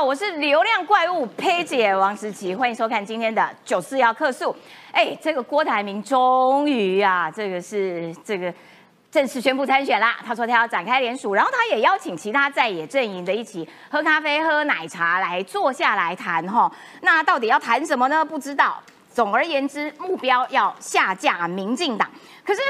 [0.00, 4.54] 我是流量怪物佩姐王思琪，欢迎收看今天的九四幺客诉。
[4.92, 8.52] 哎，这个郭台铭终于啊，这个是这个
[9.10, 10.16] 正式宣布参选啦。
[10.24, 16.70] 他说他要展开联署，然后他也邀请其他在野阵营的一起喝咖啡、喝奶茶来坐下来谈哈。
[17.02, 18.24] 那到底要谈什么呢？
[18.24, 18.80] 不知道。
[19.12, 22.08] 总而言之，目标要下架民进党。
[22.44, 22.60] 可是。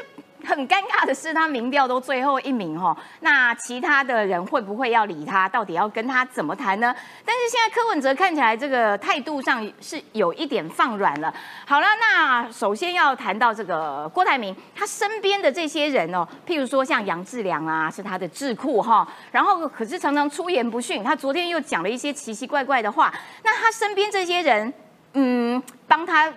[0.49, 5.47] 很尴尬的是，他民调都最后一名哈，那其他的人会不会要理他？
[5.47, 6.95] 到底要跟他怎么谈呢？
[7.23, 11.33] 但是现在柯文哲看起来这个态度上是有一点放软了。
[11.66, 23.12] 好了，那首先要谈到这个郭台铭，他身边的这些人哦，譬如说像杨志良啊，是他的智库哈，然后可是常常出言不逊，他昨天又讲了一些奇奇怪怪的话。
[23.42, 24.73] 那他身边这些人，
[25.12, 26.33] 嗯，帮他。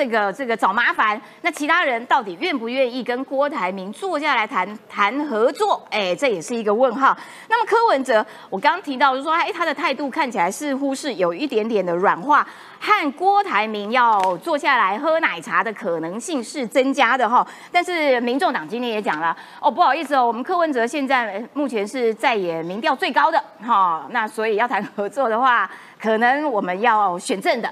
[0.00, 5.86] 这个这个找麻烦，那其他人到底愿不愿意跟郭台铭坐下来谈谈合作？
[5.90, 7.14] 哎，这也是一个问号。
[7.50, 12.46] 那么柯文哲，我刚刚提到就说，哎，他的态度看起来似乎是有一点点的软化，
[12.80, 17.46] 和郭台铭要坐下来喝奶茶的可能性是增加的哈。
[17.70, 27.70] 但是民众党今天也讲了，哦，不好意思哦，我们柯文哲现在目前是在野民调最高的哈，那所以要谈合作的话，可能我们要选正的。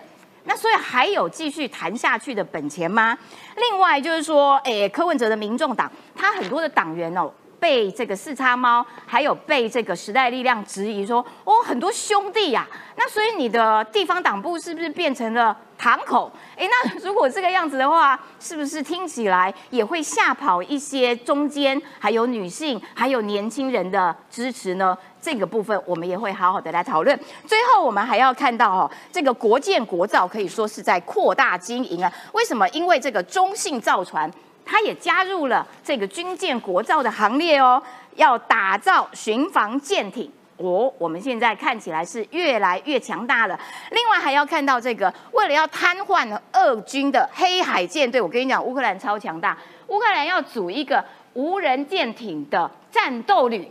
[0.49, 3.17] 那所以还有继续谈下去的本钱吗？
[3.57, 15.55] 另外就是说，诶，柯文哲的民众党，他很多的党员哦，被这个四叉猫，还有被这个时代力量质疑说，哦，很多兄弟呀，那所以你的地方党部是不是变成了？
[15.81, 24.99] 堂口，哎，那如果这个样子的话，是不是听起来也会吓跑一些中间还有女性还有年轻人的支持呢？
[25.21, 27.19] 这个部分我们也会好好的来讨论。
[27.47, 32.13] 最后，我们还要看到哦，这个国建国造可以说是在扩大经营啊。
[32.33, 32.69] 为什么？
[32.71, 34.31] 因为这个中信造船，
[34.65, 37.83] 它也加入了这个军舰国造的行列哦，
[38.15, 40.31] 要打造巡防舰艇。
[40.59, 43.59] 哦，我们现在看起来是越来越强大了。
[43.93, 49.57] 另外还要看到这个，为了要瘫痪俄军的黑海舰队，我跟你讲，乌克兰超强大。
[49.87, 53.71] 乌克兰要组一个无人舰艇的战斗旅。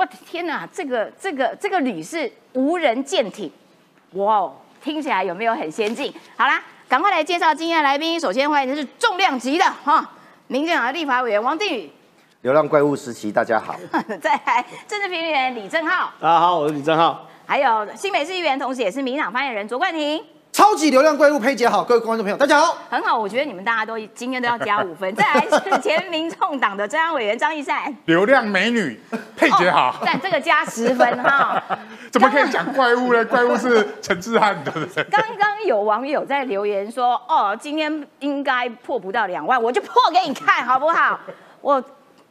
[0.00, 3.52] 我的天哪，这个这个这个旅是无人舰艇，
[4.12, 4.50] 哇，
[4.82, 6.10] 听起来有没有很先进？
[6.38, 8.18] 好啦，赶快来介绍今天的来宾。
[8.18, 10.10] 首先欢迎的是重量级的哈，
[10.46, 11.90] 民进党的立法委员王定宇。
[12.40, 13.76] 流浪怪物时期，大家好。
[14.22, 16.10] 再来，政治评论员李正浩。
[16.18, 17.28] 大家好，我是李正浩。
[17.44, 20.24] 还有新北市议员，同时也是民党发言人卓冠廷。
[20.52, 22.76] 超级流量怪物佩姐好，各位观众朋友大家好。
[22.90, 25.14] 很好，我觉得你们大家都今天都要加五分。
[25.14, 27.94] 再来是 前民众党的中央委员张义善。
[28.06, 29.00] 流量美女
[29.36, 29.96] 佩姐好。
[30.04, 31.62] 但这个加十分哈。
[32.10, 33.24] 怎么可以讲怪物呢？
[33.24, 35.04] 怪物是陈志汉对不对？
[35.04, 41.18] 刚刚有网友在留言说，哦，今天应该破不到两万，我就破给你看好不好？
[41.60, 41.82] 我。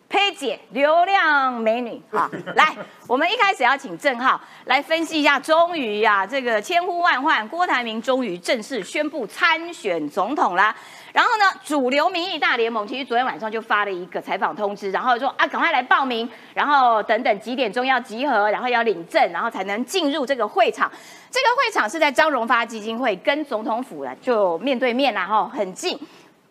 [0.10, 2.76] 佩姐，流量美女， 好，来，
[3.06, 10.76] 我们一开始要请郑浩来分析一下，终于呀，这个千呼万唤，郭台铭终于正式宣布参选总统啦。
[11.14, 20.92] 然后呢，主流民意大联盟其实昨天晚上就发了一个采访通知，然后说啊，赶快来报名，然后等等几点钟要集合，然后要领证，然后才能进入这个会场。
[21.30, 26.00] 这个会场是在张荣发基金会跟总统府的就面对面啦，哈，很近，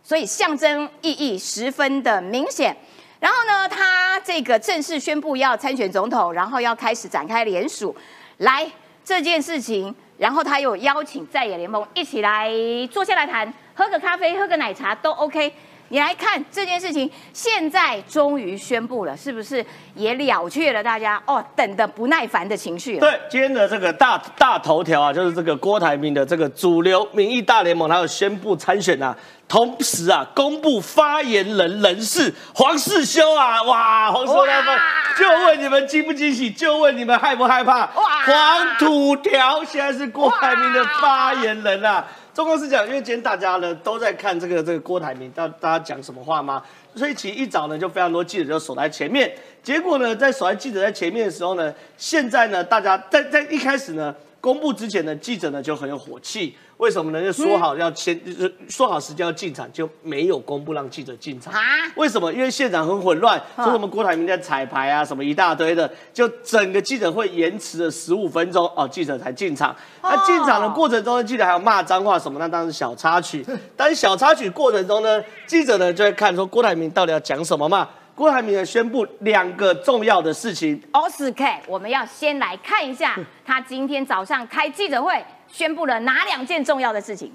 [0.04, 2.76] 所以象征意义十分的明显。
[3.20, 7.94] 然后呢，他这个正式宣布要参选总统，然后要开始展开联署，
[8.38, 8.70] 来
[9.04, 12.50] 这件事情，然后他又邀请在野联盟一起来
[12.90, 15.52] 坐下来谈，喝个咖啡，喝个奶茶都 OK。
[15.90, 22.98] 你来看这件事情，现在终于宣布了，是不是也了却了大家哦等的不耐烦的情绪？
[22.98, 29.16] 对，今天的这个大大头条啊，就是这个郭台铭的这个主流民意大联盟，他有宣布参选啊，
[29.48, 34.78] 同时啊，公布发言人人事黄世修啊，哇，黄世修他们
[35.18, 37.86] 就问你们惊不惊喜，就问你们害不害怕？
[37.94, 42.04] 哇，黄土条现在是郭台铭的发言人啊。
[42.38, 46.62] 中国是讲，因为今天大家呢都在看这个这个郭台铭，大大家讲什么话吗？
[46.94, 49.28] 所以其实一早呢就非常多记者就守在前面，
[49.60, 56.56] 结果呢在守在记者在前面的时候呢，现在呢大家在在一开始呢公布之前呢记者呢就很有火气。
[56.78, 57.20] 为什么呢？
[57.20, 61.52] 就说好要先，就是说好时间要进场，就没有公布让记者进场。
[61.52, 61.60] 啊？
[61.96, 62.32] 为什么？
[62.32, 69.74] 因为现场很混乱，说什么郭台铭在彩排啊，什么一大堆的，就整个记者会延迟了十五分钟哦，记者才进场。
[70.02, 72.38] 那进场的过程中呢，记者还有骂脏话什么？
[72.38, 73.44] 那当然是小插曲。
[73.76, 77.88] 但是小插曲过程中呢，记者呢就会看说郭台铭到底要讲什么嘛？
[78.14, 80.80] 郭台铭呢宣布两个重要的事情。
[80.92, 85.20] o s K，我们要先来看一下他今天早上开记者会。
[85.50, 87.32] 宣布了哪两件重要的事情？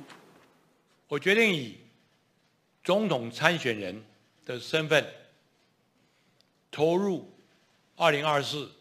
[1.07, 1.77] 我决定以
[2.83, 4.03] 总统参选人
[4.45, 5.05] 的身份
[6.71, 7.31] 投入
[7.95, 8.71] 二零二四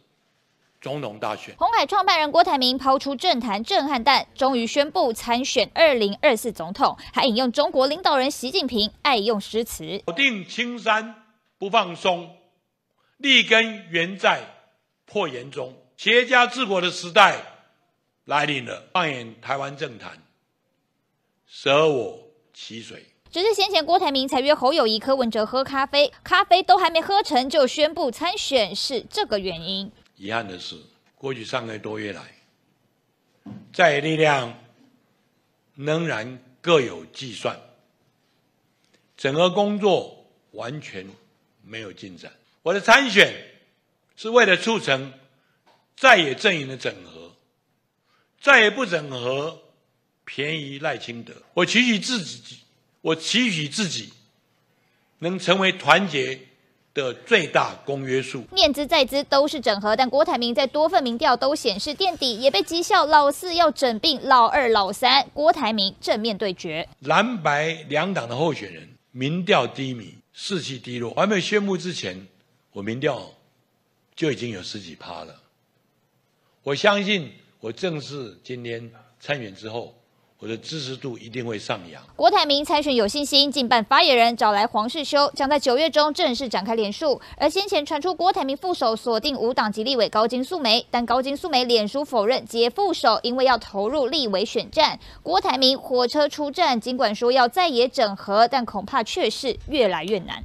[0.80, 1.54] 总统大选。
[1.56, 11.14] 红海创办人郭台铭抛出政坛震撼弹，终于宣布参选二零二四总统，还引用中国领导人习近平爱用诗词：咬定青山
[11.58, 12.36] 不放松，
[13.18, 14.40] 立根原在
[15.04, 15.76] 破岩中。
[15.96, 17.36] 企业家治国的时代
[18.24, 20.22] 来临了，放眼台湾政坛，
[21.46, 23.04] 舍我其谁？
[23.30, 29.90] 只是先前郭台铭才约侯友谊、柯文哲喝咖啡，咖啡都还没喝成就宣布参选，是这个原因。
[30.16, 30.76] 遗憾的是，
[31.16, 32.22] 过去三个多月来，
[33.72, 34.56] 在野力量
[35.74, 37.58] 仍然各有计算，
[39.16, 41.08] 整个工作完全
[41.64, 42.30] 没有进展。
[42.62, 43.34] 我的参选
[44.14, 45.12] 是为了促成
[45.96, 47.21] 在野阵营的整合，
[48.42, 49.56] 再也不整合，
[50.24, 51.32] 便宜赖清德。
[51.54, 52.58] 我期许自己，
[53.00, 54.12] 我期许自己
[55.20, 56.38] 能成为团结。
[56.94, 65.26] 的最大公约数，念兹在兹都是整合，但郭台铭在多份民调都显示垫底，也被讥笑老四要整并老二老三。
[65.32, 71.14] 郭台铭正面对决，蓝白两党的候选人民调低迷，士气低落。
[71.14, 72.26] 还没有宣布之前，
[72.72, 73.32] 我民调
[74.14, 75.40] 就已经有十几趴了。
[76.62, 77.32] 我相信，
[77.62, 79.94] 我正式今天参选之后。
[80.38, 82.02] 我的支持度一定会上扬。
[82.16, 87.20] 郭台铭参选有信心，近办发言人找来黄世修，将在九月中正式展开联署。
[87.36, 94.98] 而先前传出郭台铭副手锁定五党籍立委高金素梅，但高金素梅脸书否认接副手，因为要投入立委选战。
[95.22, 100.42] 郭台铭火车出战，尽管说要再也整合，但恐怕却是越来越难，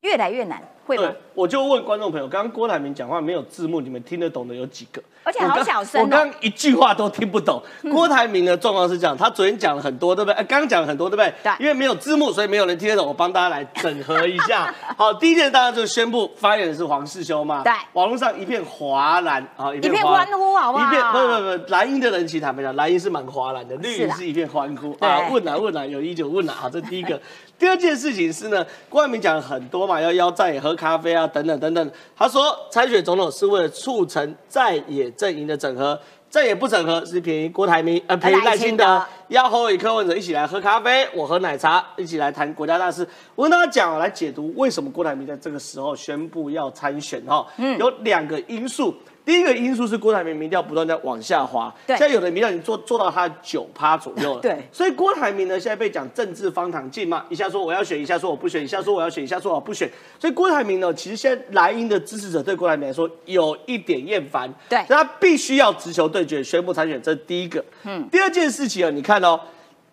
[0.00, 0.60] 越来越难，
[0.96, 1.12] 会吗？
[1.34, 5.00] 我就问观众朋友，刚刚郭台铭讲话没有字幕，你们听得懂的有几个？
[5.22, 7.62] 而且好小声，我刚一句话都听不懂。
[7.90, 10.34] 郭台铭的状况是这样，他昨天讲了很多，对不对？
[10.44, 11.32] 刚刚讲了很多，对不对？
[11.42, 11.52] 对。
[11.60, 13.06] 因为没有字幕，所以没有人听得懂。
[13.06, 14.74] 我帮大家来整合一下。
[14.96, 17.62] 好，第一件大家就宣布发言的是黄世修嘛。
[17.62, 17.72] 对。
[17.92, 20.86] 网络上一片哗然啊，一片欢呼，好不好？
[20.86, 25.28] 一片不不不，蓝营的人其实坦白讲，蓝营是蛮哗然的，绿营是一片欢呼 啊。
[25.30, 27.20] 问啊问啊，有一就问啊，好，这第一个。
[27.60, 31.90] 第二件事情是呢，郭台铭讲了很多嘛，要邀在野喝咖啡啊，等等等等。
[32.16, 43.06] 他说参选总统是为了促成在野阵营的整合，在野不整合是便宜郭台铭，呃，便宜赖清德，邀侯友柯文哲一起来喝咖啡，我喝奶茶，一起来谈国家大事。
[43.34, 48.94] 我跟大家讲，来解读为什么郭台铭在这个时候宣布要参选哈，嗯，有两个因素。
[49.24, 59.88] 第一个因素是郭台铭民调不断在往下滑，对，现在有的民调已经做做到他九趴左右了，对，所以郭台铭呢现在被讲政治方糖镜嘛，一下说我要选，一下说我不选，一下说我要选，一下说我不选，
[60.18, 69.38] 所以郭台铭呢，其实现在莱茵的支持者对郭台铭来说有一点厌烦，对，所以他必须要直球对决，宣布参选，这是第一个，嗯，第二件事情啊，你看哦，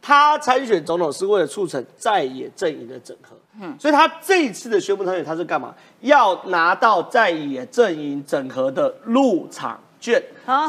[0.01, 3.35] 他参选总统是为了促成在野阵营的整合。
[3.59, 5.73] 嗯，所以他这一次的宣布参选，他是干嘛？
[6.01, 10.21] 要拿到在野阵营整合的入场券。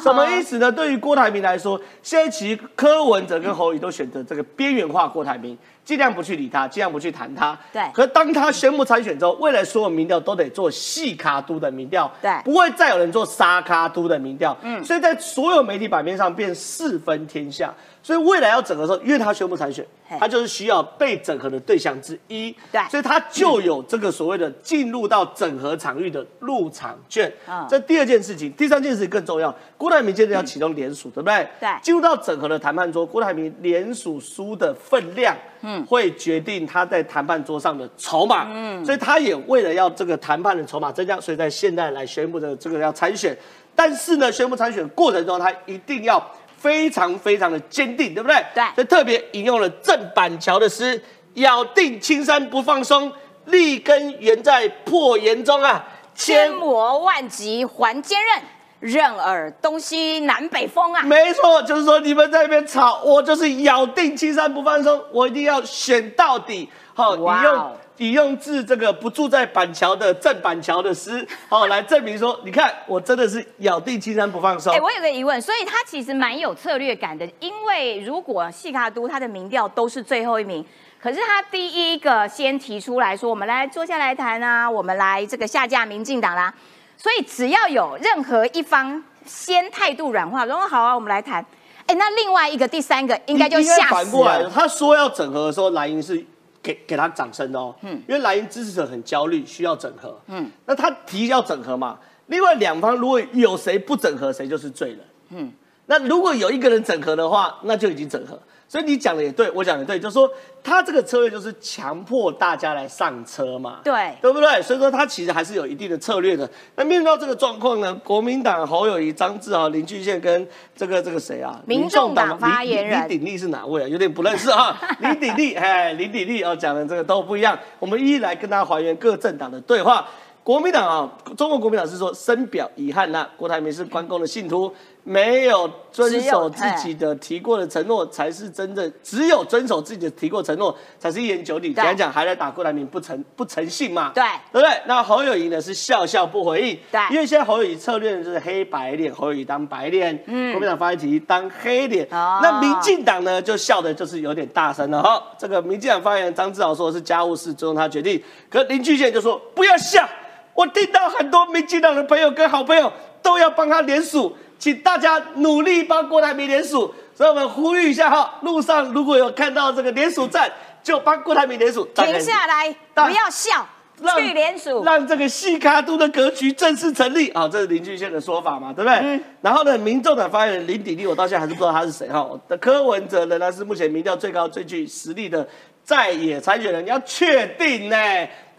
[0.03, 0.73] 什么意思呢？
[0.73, 7.57] 对于郭台铭来说，现在其实柯文哲跟侯宇都选择这个边缘化郭台铭，尽量不去理他，尽量不去谈他。
[7.71, 7.83] 对。
[7.93, 12.11] 可当他宣布参选之后，未来所有民调都得做细卡都的民调。
[12.23, 12.33] 对。
[12.43, 14.57] 不会再有人做沙卡都的民调。
[14.63, 14.83] 嗯。
[14.83, 17.73] 所以在所有媒体版面上变四分天下。
[18.09, 19.87] 所以未来要整合的时候，因为他宣布参选，
[20.19, 27.31] 他就是需要被整合的对象之一，对，所以他就有这个所谓的进入到整合场域的入场券。
[27.47, 31.47] 啊，这第二件事情，第三件事情更重要，郭台铭接着要启动联署，对不对？
[31.61, 38.49] 对，进入到整合的谈判桌，郭台铭联署书的分量，嗯，会决定他在谈判桌上的筹码。
[38.51, 43.37] 嗯，所以他也为了要这个谈判的筹码增加，所以在现在来宣布的这个要参选，
[43.75, 46.27] 但是呢，宣布参选过程中，他一定要。
[46.59, 48.45] 非常非常的坚定，对不对？
[48.55, 51.01] 对，所以特别引用了郑板桥的诗
[51.35, 53.11] ：“咬定青山不放松，
[53.47, 55.85] 立根原在破岩中啊，
[56.15, 58.43] 千磨万击还坚韧，
[58.81, 66.69] 任尔东西南北风啊。”没错，就是说你们在那边吵，我就是咬定青山不放松，我一定要选到底。
[66.95, 67.77] 好，你用。
[67.99, 74.71] 引用自这个不住在板桥的郑板桥的诗，好来证明说，你看我真的是咬定青山不放手。
[74.71, 80.65] 哎，我有个疑问，所以他其实蛮有策略感的，因为如果细卡都他的民调都是最后一名，
[81.01, 86.55] 可是他第一个先提出来说，我们来坐下来谈啊，我们来这个下架民进党啦，
[86.97, 91.45] 所以只要有任何一方先态度软化，说好啊，我们来谈，
[91.87, 94.49] 哎，那另外一个第三个应该就吓死了。
[94.49, 96.25] 他说要整合的时候，蓝营是。
[96.63, 105.01] 给给他掌声哦，嗯，因为蓝营支持者很焦虑，需要整合，嗯，那他提要整合嘛，另外两方如果有谁不整合，谁就是罪人，
[105.31, 105.53] 嗯，
[105.87, 108.39] 那如果有一个人整合的话，那就已经整合。
[108.69, 110.31] 所以你讲的也对，我讲的对，就是说
[110.63, 114.61] 他这个策略就是强迫大家来上车嘛，对对不对？
[114.61, 116.49] 所以说他其实还是有一定的策略的。
[116.77, 120.47] 那面对到这个状况呢，国民党侯友谊、张志豪、林俊宪跟
[120.77, 121.59] 这个这个谁啊？
[121.65, 123.89] 民众党发言人林林鼎立是哪位啊？
[123.89, 124.79] 有点不认识啊。
[125.01, 127.59] 林鼎立，哎，林鼎立哦，讲的这个都不一样。
[127.79, 130.07] 我们一一来跟大家还原各政党的对话。
[130.45, 134.73] 国民党啊，中国国民党是说深表遗憾呐、郭台铭是关公的信徒，
[135.05, 141.73] 没有遵守自己的提过的承诺，才是真正只有遵守自己的提过承诺，才是一言九鼎。
[141.73, 141.83] 对。
[141.83, 144.13] 讲一讲还来打郭台铭不诚不诚信嘛？
[144.15, 144.23] 对。
[144.53, 144.69] 对不对？
[144.87, 147.01] 那侯友谊呢是笑笑不回应，对。
[147.11, 152.41] 因为现在侯友谊策略呢就是黑白脸，侯友谊当白脸，嗯，国民党发言题当黑脸，哦。
[152.43, 155.23] 那民进党呢就笑的就是有点大声了哈。
[155.39, 160.07] 这个民进党发言人张志豪说是家务事，尊重他决定，可林俊宪就说不要笑，
[160.55, 166.93] 我听到很多民进党的朋友跟好朋友都要帮他联署，请大家努力帮郭台铭联署。
[167.15, 170.51] 所以我们呼吁一下哈，路上如果有看到这个联署站，
[170.83, 171.85] 就帮郭台铭联署。
[171.87, 173.67] 停下来，不要笑，
[174.01, 174.85] 让去联署。
[174.85, 179.21] 让这个西卡都的格局正式成立啊、这是林俊宪的说法嘛，对不对？
[179.41, 182.31] 然后呢，民众党发言人林鼎立，我到现在还是不知道他是谁哈。
[182.47, 185.49] 的柯文哲仍然是目前民调最高、最具实力的
[185.83, 187.97] 在野参选人，你要确定呢？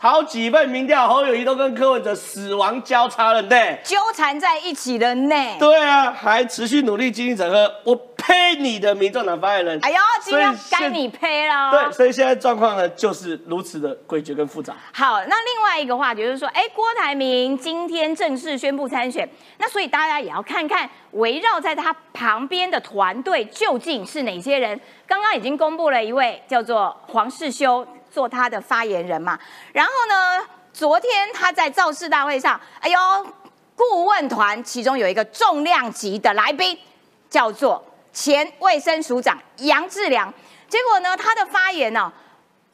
[0.01, 3.56] 好几份民调，侯友谊都跟柯文哲死亡交叉了呢。
[3.84, 5.36] 纠缠在一起了呢。
[5.60, 9.77] 对啊，还持续努力经营整合，我呸你的民众党发言人！
[9.82, 11.72] 哎呦，今天该你呸了。
[11.72, 14.74] 对，所以现在状况呢就是如此的诡谲跟复杂。
[14.94, 19.27] 好，那另外一个话题就是说，哎，郭台铭今天正式宣布参选，
[19.58, 24.79] 那所以大家也要看看围绕在他旁边的团队究竟是哪些人。
[25.06, 29.39] 刚刚已经公布了一位叫做黄世修做他的发言人嘛，
[29.73, 32.97] 然后呢，昨天他在造势大会上，哎呦，
[33.75, 36.77] 顾问团其中有一个重量级的来宾
[37.29, 40.33] 叫做前卫生署长杨志良，
[40.67, 42.11] 结果呢，他的发言呢、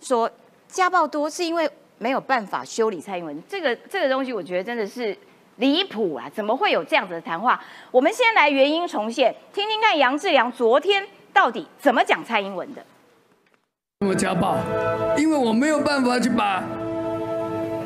[0.01, 0.29] 说
[0.67, 5.17] 家暴多是因为没有办法修理蔡英文，这个这个东西我觉得真的是
[5.57, 6.29] 离谱啊！
[6.33, 7.61] 怎么会有这样子的谈话？
[7.91, 12.85] 我们先来原因重现，听听看杨志良昨天到底怎么讲蔡英文的。
[14.05, 14.57] 我家暴，
[15.17, 16.63] 因为我没有办法去把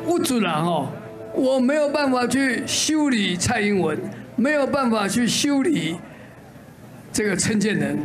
[0.06, 0.88] 屋主人哦，
[1.34, 3.98] 我没有办法去修理蔡英文，
[4.36, 5.96] 没有办法去修理
[7.12, 7.98] 这个陈建仁，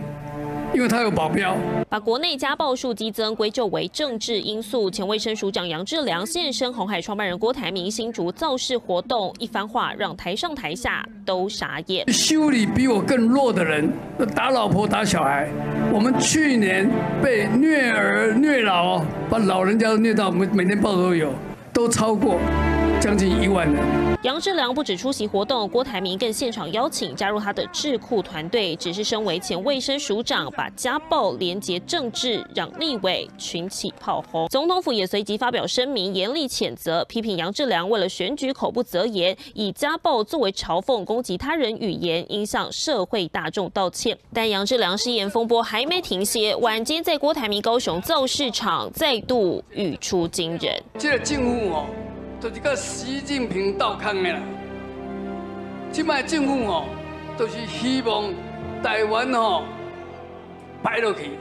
[0.76, 1.56] 因为他有保镖。
[1.90, 12.12] 把国内家暴数激增归咎为政治因素，前卫生署长杨志良现身红海创办人郭台铭新竹造势活动，一番话让台上台下都傻眼。
[12.12, 13.90] 修理比我更弱的人，
[14.36, 15.50] 打老婆打小孩。
[15.94, 16.90] 我们去年
[17.24, 21.32] 被虐儿虐老，把老人家都虐到每每天报都有，
[21.72, 22.38] 都超过
[23.06, 24.18] 将近一万人。
[24.24, 28.76] 杨志良不止出席活动，郭台铭更现场邀请加入他的智库团队。
[28.78, 34.48] 只是身为前卫生署长，把家暴连结政治，让立委群起炮轰。
[34.48, 44.18] 总统府也随即发表声明，严厉谴责，批评杨志良为了选举口不择言，以家暴作为嘲讽攻击他人语言，应向社会大众道歉。
[44.34, 50.82] 但杨志良失言风波还没停歇，晚间在郭台铭高雄造市场再度语出惊人。
[50.98, 51.86] 这个政府哦，
[52.46, 54.40] 就是跟习近平斗抗的啦。
[55.92, 56.86] 即摆政府哦，
[57.36, 58.32] 都、是希望
[58.84, 59.64] 台湾哦
[60.84, 61.40] 摆落去，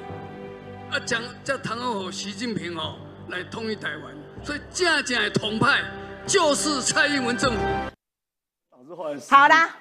[0.90, 2.96] 啊，将这通好互习近平哦
[3.28, 4.14] 来统一台湾。
[4.42, 5.82] 所以真正的统派
[6.26, 7.58] 就是蔡英文政府。
[9.28, 9.76] 好啦，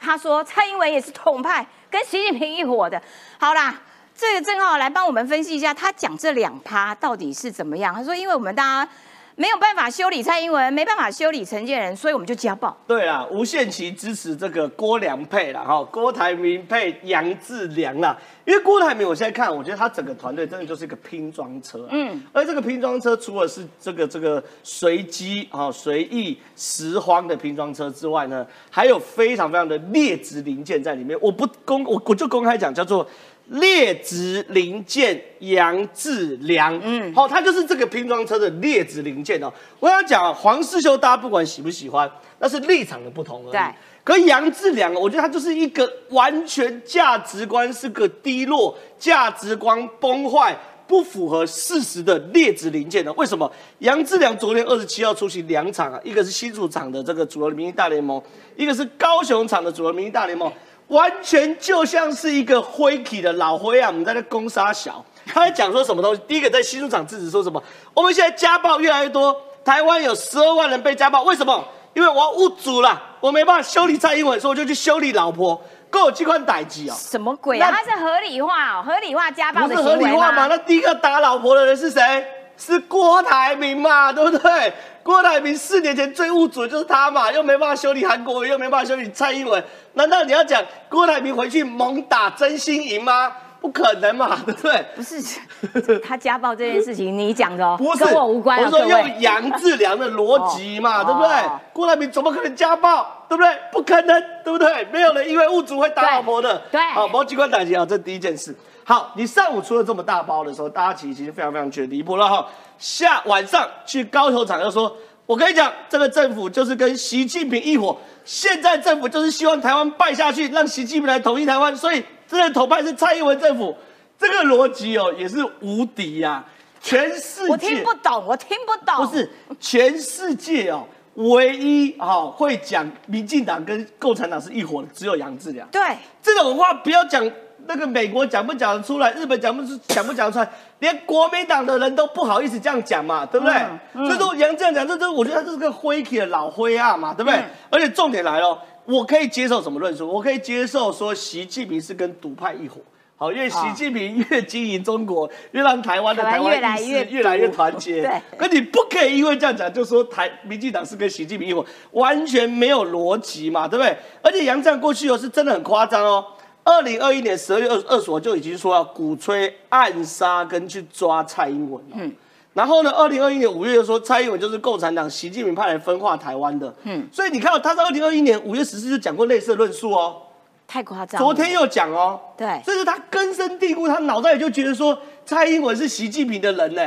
[0.00, 3.02] 他说蔡英文也是统派，跟习近平一伙的。
[3.38, 3.74] 好啦，
[4.14, 7.94] 这个郑浩来帮我们分析一下，他讲这两趴到底是怎么样？
[7.94, 8.90] 他说，因为我们大家
[9.38, 12.74] 没有办法修理蔡英文，没办法修理陈建仁，所以我们就家暴。
[12.86, 18.16] 对啊，无限期支持这个郭良配啦，哈，郭台铭配杨志良啦。
[18.46, 31.18] 因为郭台铭，我现在看，我觉得他整个团队真的就是一个拼装车、啊，嗯，而这个拼装车除了是这个这个随机啊、随意拾荒的拼装车之外呢，还有非常非常的劣质零件在里面。
[31.20, 33.06] 我不公，我我就公开讲，叫做
[33.48, 39.52] 劣质零件杨志良，嗯，好、他就是这个拼装车的劣质零件哦。
[39.78, 42.10] 我要讲啊，黄世修，大家不管喜不喜欢，
[42.40, 43.52] 那是立场的不同而已。
[43.52, 43.60] 对
[44.02, 53.12] 可杨志良，我觉得他就是一个完全价值观是个低落、价值观崩坏、不符合事实的劣质零件呢？
[53.14, 53.50] 为什么？
[53.80, 58.22] 杨志良昨天二十七号出席两场啊，一个是新竹场的这个主流民意大联盟，
[58.54, 60.52] 一个是高雄场的主流民意大联盟，
[60.88, 65.04] 完全就像是一个灰体的老灰啊，我们在那攻杀小。
[65.26, 66.20] 他在讲说什么东西？
[66.28, 67.62] 第一个在新书场制止说什么？
[67.92, 71.64] 我们现在家暴越来越多，台湾有十二万人被家暴，为什么？
[71.94, 75.60] 因为我要误主了，我没办法修理蔡英文，所以我就去修理老婆。
[75.88, 76.94] 够有机关逮鸡哦。
[76.96, 77.70] 什么鬼啊？
[77.70, 80.46] 那他是合理化哦，合理化家暴不是合理化吗？
[80.46, 82.26] 那第一个打老婆的人是谁？
[82.56, 84.72] 是郭台铭嘛，对不对？
[85.02, 89.62] 郭台铭四年前最物主的就是他嘛，又没办法修理韩国瑜，又没办法修理蔡英文，
[89.94, 93.32] 难道你要讲郭台铭回去猛打真心赢吗？
[93.58, 94.84] 不可能嘛， 对不对？
[94.94, 98.64] 不是他家暴这件事情，你讲的哦，不是跟我无关啊。
[98.64, 101.60] 我说用杨志良的逻辑嘛，哦 对不对哦？
[101.72, 103.24] 郭台铭怎么可能家暴？
[103.28, 103.58] 对不对？
[103.72, 104.86] 不可能，对不对？
[104.92, 106.56] 没有人因为物主会打老婆的。
[106.70, 108.54] 对好，毛机关打击啊，这第一件事。
[108.88, 112.46] 好，你上午出了这么大包的时候，大家其实非常非常觉得离谱了哈。
[112.78, 123.76] 下晚上去高球场又说，我跟你讲，这个政府就是跟习近平一伙，现在政府就是希望台湾败下去，让习近平来统一台湾，所以这个头派是蔡英文政府，
[124.16, 126.44] 这个逻辑哦也是无敌呀、
[126.80, 129.04] 全世界我听不懂，我听不懂。
[129.04, 129.28] 不是
[129.58, 135.66] 全世界哦，唯一哦会讲民进党跟共产党是一伙的，只有杨志良。
[135.70, 135.80] 对，
[136.22, 137.28] 这种话不要讲，
[137.68, 140.48] 那个美国讲不讲得出来，日本讲不出讲不讲得出来，
[140.80, 143.54] 连国民党的人都不好意思这样讲嘛，对不对？
[143.94, 147.38] 嗯所以说杨这样讲，这这我觉得他这是个灰体的老灰啊嘛，对不对？
[147.38, 150.06] 嗯而且重点来了，我可以接受什么论述？
[150.06, 152.80] 我可以接受说习近平是跟独派一伙。
[153.18, 158.02] 好，因为习近平越经营中国，越让台湾的台台湾湾越来越意识越来越团结。
[158.02, 163.96] 对可你不可以因为这样讲，就说台民进党是跟习近平一伙，完全没有逻辑嘛，对不对？
[164.20, 166.22] 而且杨绛过去哦是真的很夸张哦。
[166.66, 172.12] 二零二一年十二月二二十号就已经说要鼓吹暗杀跟去抓蔡英文了嗯，
[172.54, 180.22] 然后呢，二零二一年五月又说蔡英文就是共产党习近平派来分化台湾的，嗯，所以你看到他在二零二一年五月十四就讲过类似的论述哦。
[180.66, 181.22] 太夸张。
[181.22, 186.82] 昨天又讲哦，对这是他根深蒂固，他脑袋里就觉得说蔡英文是习近平的人呢。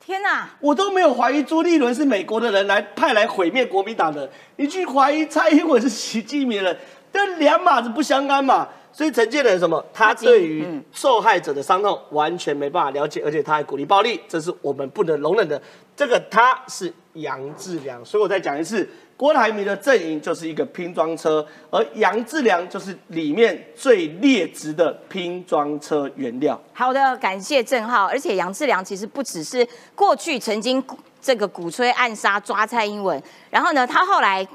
[0.00, 4.26] 天哪，我都没有怀疑朱立伦是美国的人来派来毁灭国民党的，
[4.56, 6.80] 你去怀疑蔡英文是习近平的人，
[7.12, 8.66] 这两码子不相干嘛。
[8.92, 15.60] 所以陈建仁什么，他对于嗯受害者的伤痛完全没办法了解，而且他还鼓励暴力，这是我们不能容忍的。
[15.96, 26.60] 这个他是杨志良，所以我再讲一次，郭台铭的阵营就是一个拼装车，而杨志良就是里面最劣质的拼装车原料。
[26.72, 28.06] 好的，感谢郑浩。
[28.06, 30.82] 而且杨志良其实不只是过去曾经
[31.20, 34.46] 这个鼓吹暗杀抓蔡英文，然后呢，他后来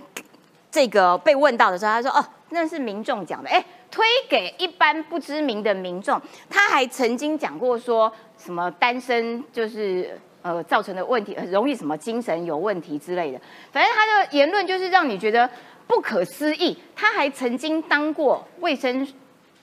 [0.72, 10.20] 这个被问到的时候，他说：“哦，那是民众讲的，哎，推给一般不知名的民众。”他还曾经讲过说什么单身就是。
[10.44, 15.50] 呃，造成的问题很容易什么精神有问题之类的，反正他的言论就是让你觉得
[15.88, 16.78] 不可思议。
[16.96, 19.06] 他还曾经当过卫生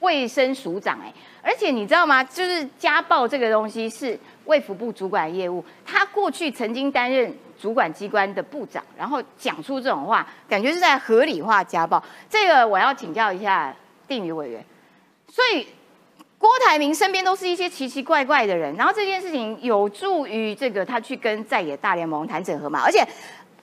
[0.01, 1.11] 卫生署长哎、
[1.41, 2.23] 而且你知道吗？
[2.23, 12.03] 就是家暴这个东西是卫福部主管业务，他过去曾经担任主管机关的部长，然后讲出这种话，感觉是在合理化家暴。
[12.29, 13.75] 这个我要请教一下
[14.09, 14.65] 定宇委员。
[15.29, 15.67] 所以
[16.39, 23.07] 郭台铭身边都是一些奇奇怪怪的人，然后这件事情有助于这个他去跟在野大联盟谈整合嘛，而且。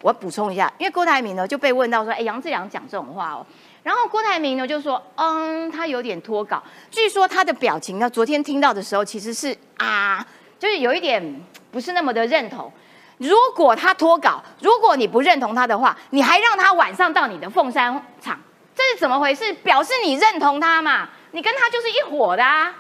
[0.04, 3.45] 我补充一下，因为郭台铭呢就被问到说，哎，杨志良讲这种话哦，
[3.84, 6.60] 然后郭台铭呢就说，嗯，他有点脱稿。
[6.89, 10.25] 据说他的表情呢，昨天听到的时候其实是啊，
[10.58, 11.23] 就是有一点
[11.71, 12.73] 不是那么的认同。
[13.19, 18.39] 如果他脱稿，如果你不认同他的话，你还让他晚上到你的凤山场，
[18.82, 19.54] 这是怎么回事？
[19.63, 21.08] 表示你认同他嘛？
[21.32, 22.74] 你跟他就是一伙的啊。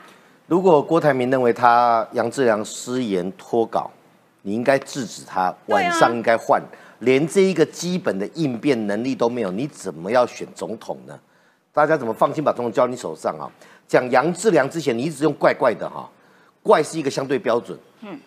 [0.47, 3.89] 如果郭台铭认为他杨志良失言脱稿，
[4.41, 6.59] 你应该制止他，晚上应该换。
[6.99, 11.17] 连这一个基本的应变能力都没有，你怎么要选总统呢？
[11.71, 13.45] 大家怎么放心把总统交你手上啊？
[13.87, 16.09] 讲杨志良之前，你一直用怪怪的哈，
[16.63, 17.77] 怪是一个相对标准。
[18.01, 18.19] 嗯，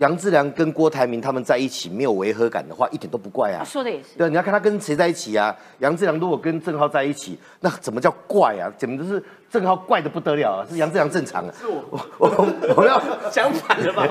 [0.00, 3.62] 杨志良跟郭台铭他们在一起没有违和感的话，一点都不怪啊。
[3.62, 4.16] 说的也是。
[4.16, 5.54] 对，你要看他跟谁在一起啊？
[5.80, 8.72] 杨志良如果跟郑浩在一起，那怎么叫怪啊？
[8.78, 10.66] 简直是郑浩怪的不得了啊！
[10.70, 11.52] 是杨志良正常啊？
[11.60, 11.84] 是我，
[12.18, 12.98] 我我要
[13.30, 14.06] 相反的吧？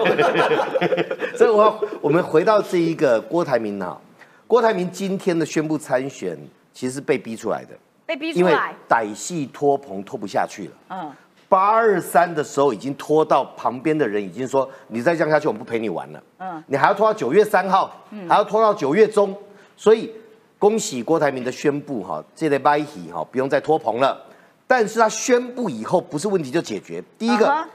[1.36, 4.00] 所以我要我们回到这一个郭台铭啊，
[4.46, 6.38] 郭台铭今天的宣布参选，
[6.72, 7.70] 其实是被逼出来的，
[8.06, 10.72] 被逼出因为来，歹戏拖棚拖不下去了。
[10.90, 11.12] 嗯，
[11.50, 16.24] 八二三的时候已经拖到旁边的人已经说，你再这样下去，我们不陪你玩了。
[16.38, 17.92] 嗯嗯，你还要拖到九月三号，
[18.28, 19.36] 还要拖到九月中，
[19.76, 20.14] 所以
[20.60, 24.24] 恭喜郭台铭的宣布哈，这类拜喜哈不用再拖棚了。
[24.68, 27.04] 但是他宣布以后，不是问题就解决。
[27.18, 27.68] 第一个，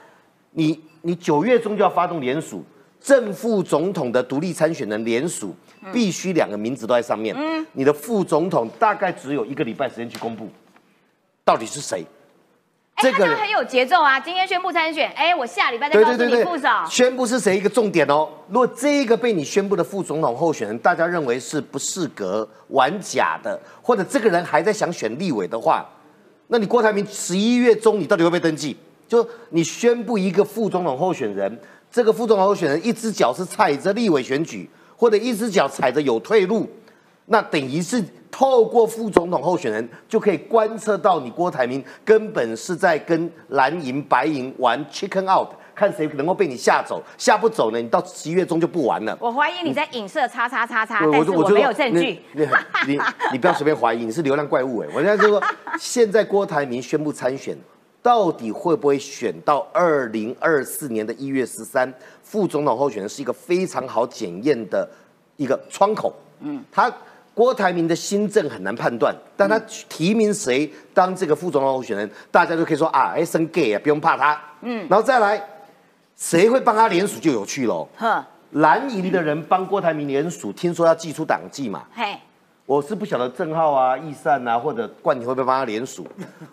[0.53, 2.63] 你你九月中就要发动联署，
[3.01, 5.53] 正副总统的独立参选人联署，
[5.93, 7.35] 必须两个名字都在上面。
[7.37, 10.49] 嗯，你的副总统大概只有一个礼拜时间去公布，
[11.45, 12.05] 到底是谁？
[12.95, 14.21] 哎，他这很有节奏啊！
[14.21, 16.69] 今天宣布参选，哎，我下礼拜再告诉你副手。
[16.89, 18.29] 宣布是谁一个重点哦。
[18.49, 25.85] 如果这一个被你宣布的副总统候选人，大家认为是不适格、玩假的，或者这个人还在想选立委的话，
[26.47, 28.77] 那你郭台铭十一月中你到底会不会登记？
[29.09, 36.69] 就你宣布一个副总统候选人，这个副总统候选人一只脚是踩着立委选举，或者一只脚踩着有退路，
[37.27, 49.17] 那等于是透过副总统候选人就可以观测到你郭台铭根本是在跟蓝银白银玩 chicken out，看谁能够被你吓走，吓不走呢，你到十一月中就不玩了。
[49.21, 52.21] 我怀疑你在影射叉叉叉叉，对但是我就没有证据。
[52.33, 52.45] 你
[52.87, 53.01] 你你
[53.33, 54.89] 你不要随便怀疑，你是流浪怪物哎！
[54.95, 55.43] 我现在就说，
[55.79, 57.57] 现在郭台铭宣布参选，
[58.03, 61.91] 到底会不会选到二零二四年的一月十三？
[62.23, 64.87] 副总统候选人是一个非常好检验的
[65.37, 66.13] 一个窗口。
[66.41, 66.93] 嗯，他
[67.35, 74.41] 郭台铭的新政很难判断，但他提名谁当这个副总统候选人，大家就可以说啊，哎，生 gay 啊，不用怕他。
[74.63, 75.43] 嗯，然后再来，
[76.17, 77.89] 谁会帮他联署就有趣喽。
[77.97, 81.83] 哼，蓝营的人帮郭台铭联署，听说要寄出党纪嘛？
[81.93, 82.17] 嘿，
[82.67, 86.07] 我是不晓得郑浩啊、易善啊或者冠廷会不会帮他联署。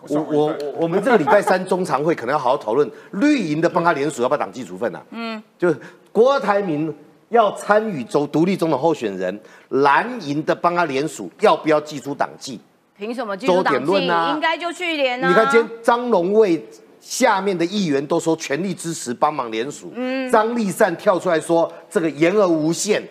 [0.08, 5.00] 我我我我们这个礼拜三中常会可能要好好讨论绿营的帮他联署要不要党纪处分啊？
[5.10, 6.92] 嗯，就是郭台铭
[7.32, 9.40] 要参与走独立中的候选人，
[9.70, 12.60] 蓝营的帮他联署要不要寄出党纪？
[12.96, 14.06] 凭什么进周点入党纪？
[14.06, 15.28] 论啊应该就去联啊。
[15.28, 16.62] 你看今天张龙卫
[17.00, 23.02] 下面的议员都说全力支持帮忙联署，嗯张立善跳出来说这个言而无信。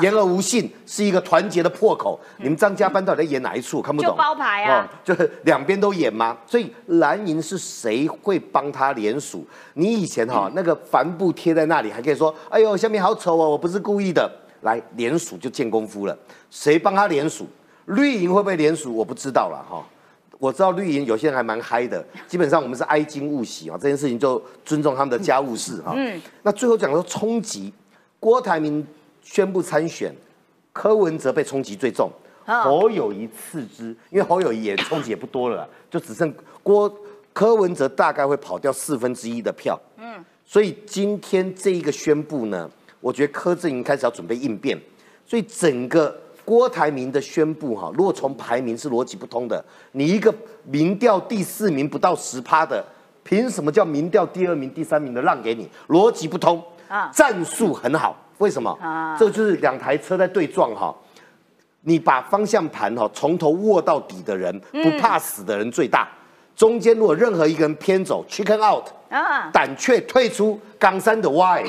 [0.00, 2.18] 言而无信是一个团结的破口。
[2.38, 3.78] 你们张家班到底在演哪一出？
[3.78, 4.10] 我看不懂。
[4.10, 6.36] 就包牌啊哦，就是两边都演吗？
[6.46, 9.46] 所以蓝营是谁会帮他联署？
[9.74, 14.30] 你以前哈、那个帆布贴在那里，还可以说，哎呦，下面好丑哦，我不是故意的。
[14.62, 16.18] 来联署就见功夫了，
[16.50, 17.46] 谁帮他联署？
[17.86, 18.92] 绿营会不会联署？
[18.92, 19.80] 我不知道了哈。
[20.40, 25.92] 我知道绿营有些人还蛮嗨的，基本上我们是哀矜勿喜啊，这件事情就尊重他们的家务事哈。
[25.94, 27.72] 嗯，那最后讲说冲击，
[28.18, 28.84] 郭台铭
[29.30, 30.14] 宣布参选，
[30.72, 32.10] 柯文哲被冲击最重，
[32.46, 32.62] 啊。
[32.62, 36.92] 侯友谊次之，因为侯友谊也冲击也不多了啦， 就只剩郭
[37.34, 39.78] 柯文哲大概会跑掉四分之一的票。
[39.98, 42.68] 嗯，所以今天这一个宣布呢，
[43.00, 44.80] 我觉得柯阵营开始要准备应变，
[45.26, 49.62] 所以整个郭台铭的宣布哈，如果从排名是逻辑不通的，
[49.92, 52.82] 你一个民调第四名不到十趴的，
[53.22, 55.68] 凭什么叫民调第二名、第三名的让给你？
[55.88, 57.10] 逻辑不通啊。
[57.12, 58.70] 战术很好，为什么？
[58.80, 60.94] 啊这就是两台车在对撞哈。
[61.82, 66.08] 你把方向盘哈从头握到底的人，不怕死的人最大。
[66.56, 71.64] 中间如果任何一个人偏走，chicken out，啊，胆怯退出冈山的 why。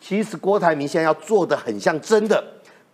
[0.00, 2.42] 其实郭台铭现在要做的很像真的，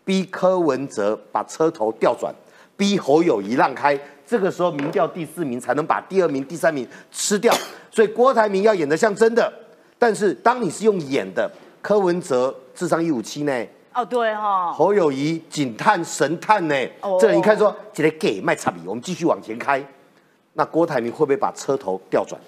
[0.04, 2.32] 逼柯文哲把车头调转，
[2.76, 3.98] 逼侯友谊让开。
[4.26, 7.52] 这个时候民调第四名才能把第二名、第三名吃掉。
[7.90, 9.50] 所以郭台铭要演得像真的，
[9.98, 19.84] 但是当你是用演的，柯文哲智商一五七呢，哦对哈，侯友谊警探神探呢，哦这人一看说这个 gay 卖差比，我们继续往前开。
[20.52, 22.40] 那郭台铭会不会把车头调转？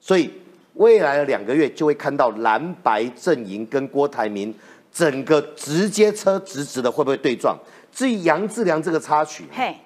[0.00, 0.28] 所以
[0.74, 4.52] 未来的两个月就会看到蓝白阵营跟郭台铭
[4.92, 7.56] 整个直接车直直的会不会对撞？
[7.92, 9.76] 至于杨志良这个插曲，嘿，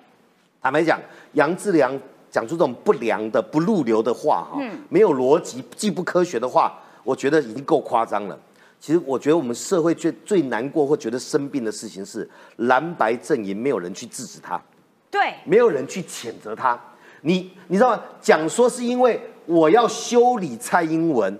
[0.62, 0.98] 坦白讲，
[1.34, 1.92] 杨志良
[2.30, 8.38] 讲出这种不良的、不入流的话，哈、没有逻辑、既不科学的话，我觉得已经够夸张了。
[8.84, 14.60] 其实，我觉得我们社会最最难过或觉得生病的事情是，蓝白阵营没有人去制止他，
[15.10, 16.78] 对，没有人去谴责他。
[17.22, 18.02] 你你知道吗？
[18.20, 21.34] 讲说是因为我要修理蔡英文，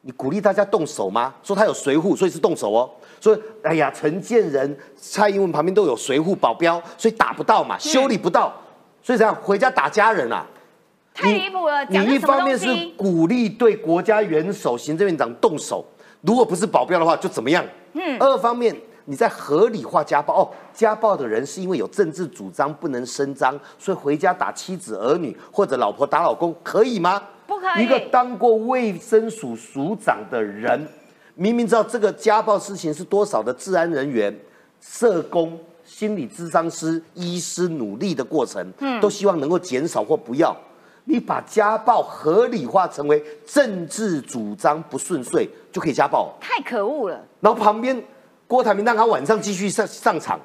[0.00, 1.34] 你鼓励大家动手吗？
[1.42, 2.90] 说他有随护，所以是动手哦。
[3.20, 8.58] 说哎呀，陈建仁、蔡英文旁边都有随护保镖，所以打不到嘛，修理不到，
[9.02, 10.46] 所以这样回家打家人啊。
[11.12, 12.66] 太离谱了，讲你一方面是？
[12.96, 15.84] 鼓励对国家元首、行政院长动手，
[16.22, 17.64] 如果不是保镖的话，就怎么样？
[17.92, 18.18] 嗯。
[18.18, 27.22] 二方面你在合理化家暴哦，家暴的人是因为有政治主张不能声张，所以回家打妻子儿女或者老婆打老公，可以吗？
[27.46, 30.86] 不可以一个当过卫生署署长的人，
[31.34, 34.38] 明明知道这个家暴事情是多少的治安人员、
[34.82, 40.54] 社工、心理咨商师、医师努力的过程，嗯都希望能够减少或不要。
[41.08, 48.00] 你把家暴合理化成为政治主张不顺遂就可以家暴，太可恶了，然后旁边
[48.46, 50.38] 郭台铭让他晚上继续上上场，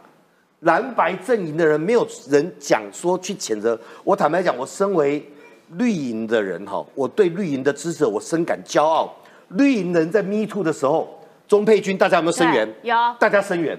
[0.62, 3.78] 蓝白阵营的人没有人讲说去谴责。
[4.06, 5.30] 我坦白讲，我身为
[5.71, 9.13] 绿营的人哈，我对绿营的支持我深感骄傲。
[9.49, 12.73] 绿营人在 Me Too 的时候，钟佩君大家有没有声援？
[12.84, 13.78] 有大家声援。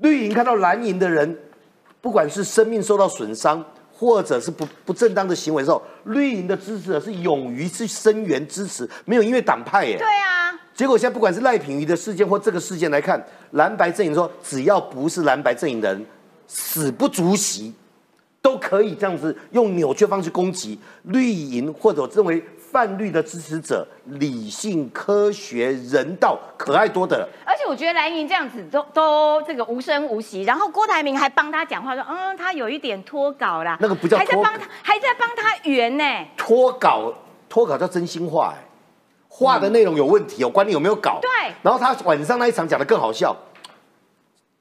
[0.00, 1.36] 绿营看到蓝营的人，
[2.00, 3.64] 不管是生命受到损伤，
[3.98, 9.98] 或者是不不正当的行为的时候，绿营的支持者是勇于去声援支持，没有因为党派耶。
[9.98, 16.06] 对啊，结果现在不管是赖品妤的事件或这个事件来看，蓝白阵营说只要不是蓝白阵营的人，
[16.46, 17.74] 死不足惜。
[18.40, 27.26] 都可以这样子用扭曲方式攻击绿营或者认为泛绿的支持者，理性、科学、人道、可爱多的。
[27.44, 36.04] 而且我觉得蓝营这样子都都这个无声无息，然后郭台铭还帮他讲话说，嗯，他有一点脱稿啦，那个不叫脱还在帮他还在帮他圆呢。
[36.36, 37.14] 脱稿，
[37.48, 38.64] 脱稿叫真心话、哎，
[39.28, 41.18] 话的内容有问题哦，管你有没有稿。
[41.22, 41.30] 对
[41.62, 43.34] 然后他晚上那一场讲的更好笑，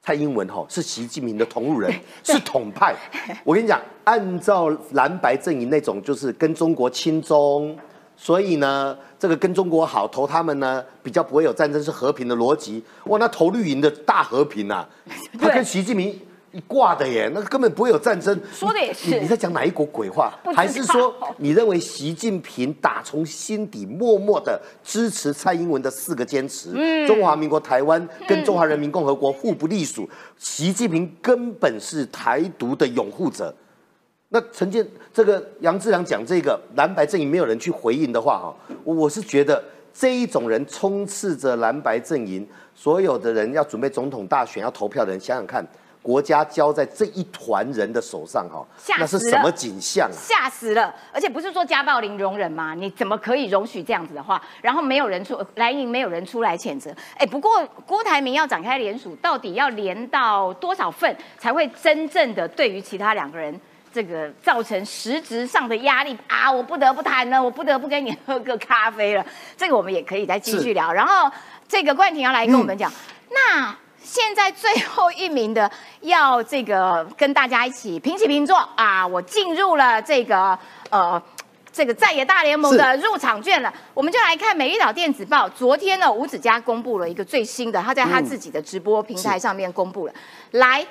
[0.02, 1.94] 蔡英文哈、是习近平的同路人，
[2.24, 2.96] 是统派。
[3.44, 7.78] 我跟你讲，按照蓝白阵营那种就是跟中国亲中，
[8.18, 12.84] 所以呢，这个跟中国好投他们呢，比较不会有战争，是和平的逻辑。
[13.06, 14.90] 哇，那投绿营的大和平啊，
[15.40, 16.20] 他跟习近平。
[16.54, 18.42] 一挂的耶，那根本不会有战争。
[18.52, 26.72] 说的也是你你在讲哪一国鬼话还是说你认为习近平打从心底默默的支持蔡英文的四个坚持？
[26.74, 33.54] 嗯中华民国台湾跟中华人民共和国互不隶属，习近平根本是台独的拥护者。
[34.38, 45.66] 那陈建这个杨志良讲这个蓝白阵营没有人去回应的话，哈，我是觉得这一种人充斥着蓝白阵营，所有的人要准备总统大选要投票的人，想想看，
[46.04, 48.64] 国家交在这一团人的手上，哈，
[49.00, 50.14] 那是什么景象啊？
[50.14, 50.94] 吓死了！
[51.12, 52.76] 而且不是说家暴零容忍吗？
[52.76, 54.40] 你怎么可以容许这样子的话？
[54.62, 56.92] 然后没有人出蓝营，没有人出来谴责。
[57.18, 63.60] 哎，不过郭台铭要展开联署，到底要连到多少份才会真正的对于其他两个人
[63.98, 66.52] 这个造成实质上的压力啊？
[66.52, 69.26] 我不得不谈呢，我不得不跟你喝个咖啡了。
[69.58, 70.94] 这个我们也可以再继续聊。
[70.94, 71.28] 然后
[71.68, 72.92] 这个冠廷要来跟我们讲，
[73.32, 73.76] 那。
[74.04, 79.06] 现在最后一名的要这个跟大家一起平起平坐啊！
[79.06, 80.58] 我进入了这个
[80.90, 81.22] 呃
[81.74, 83.74] 这个在野大联盟的入场券了。
[83.94, 90.14] 我们就来看《美丽岛电子报》，昨天呢吴子嘉公布了一个最新的，他在他自己的直播平台上面公布了。
[90.52, 90.86] 来，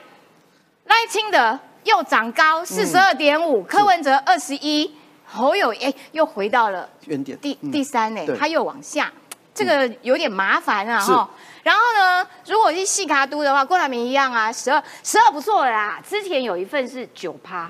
[0.84, 4.92] 赖清德又长高四十二点五，柯文哲二十一，
[5.24, 7.38] 侯友哎又回到了原点。
[7.38, 7.70] 第嗯。
[7.70, 9.10] 第三呢，他又往下，
[9.54, 11.12] 这个有点麻烦啊是。
[11.12, 11.30] 哈。
[11.66, 15.98] 然后呢，如果是细卡都的话，郭台铭一样啊，十二十二不错了啦。
[16.08, 17.68] 之前有一份是九趴，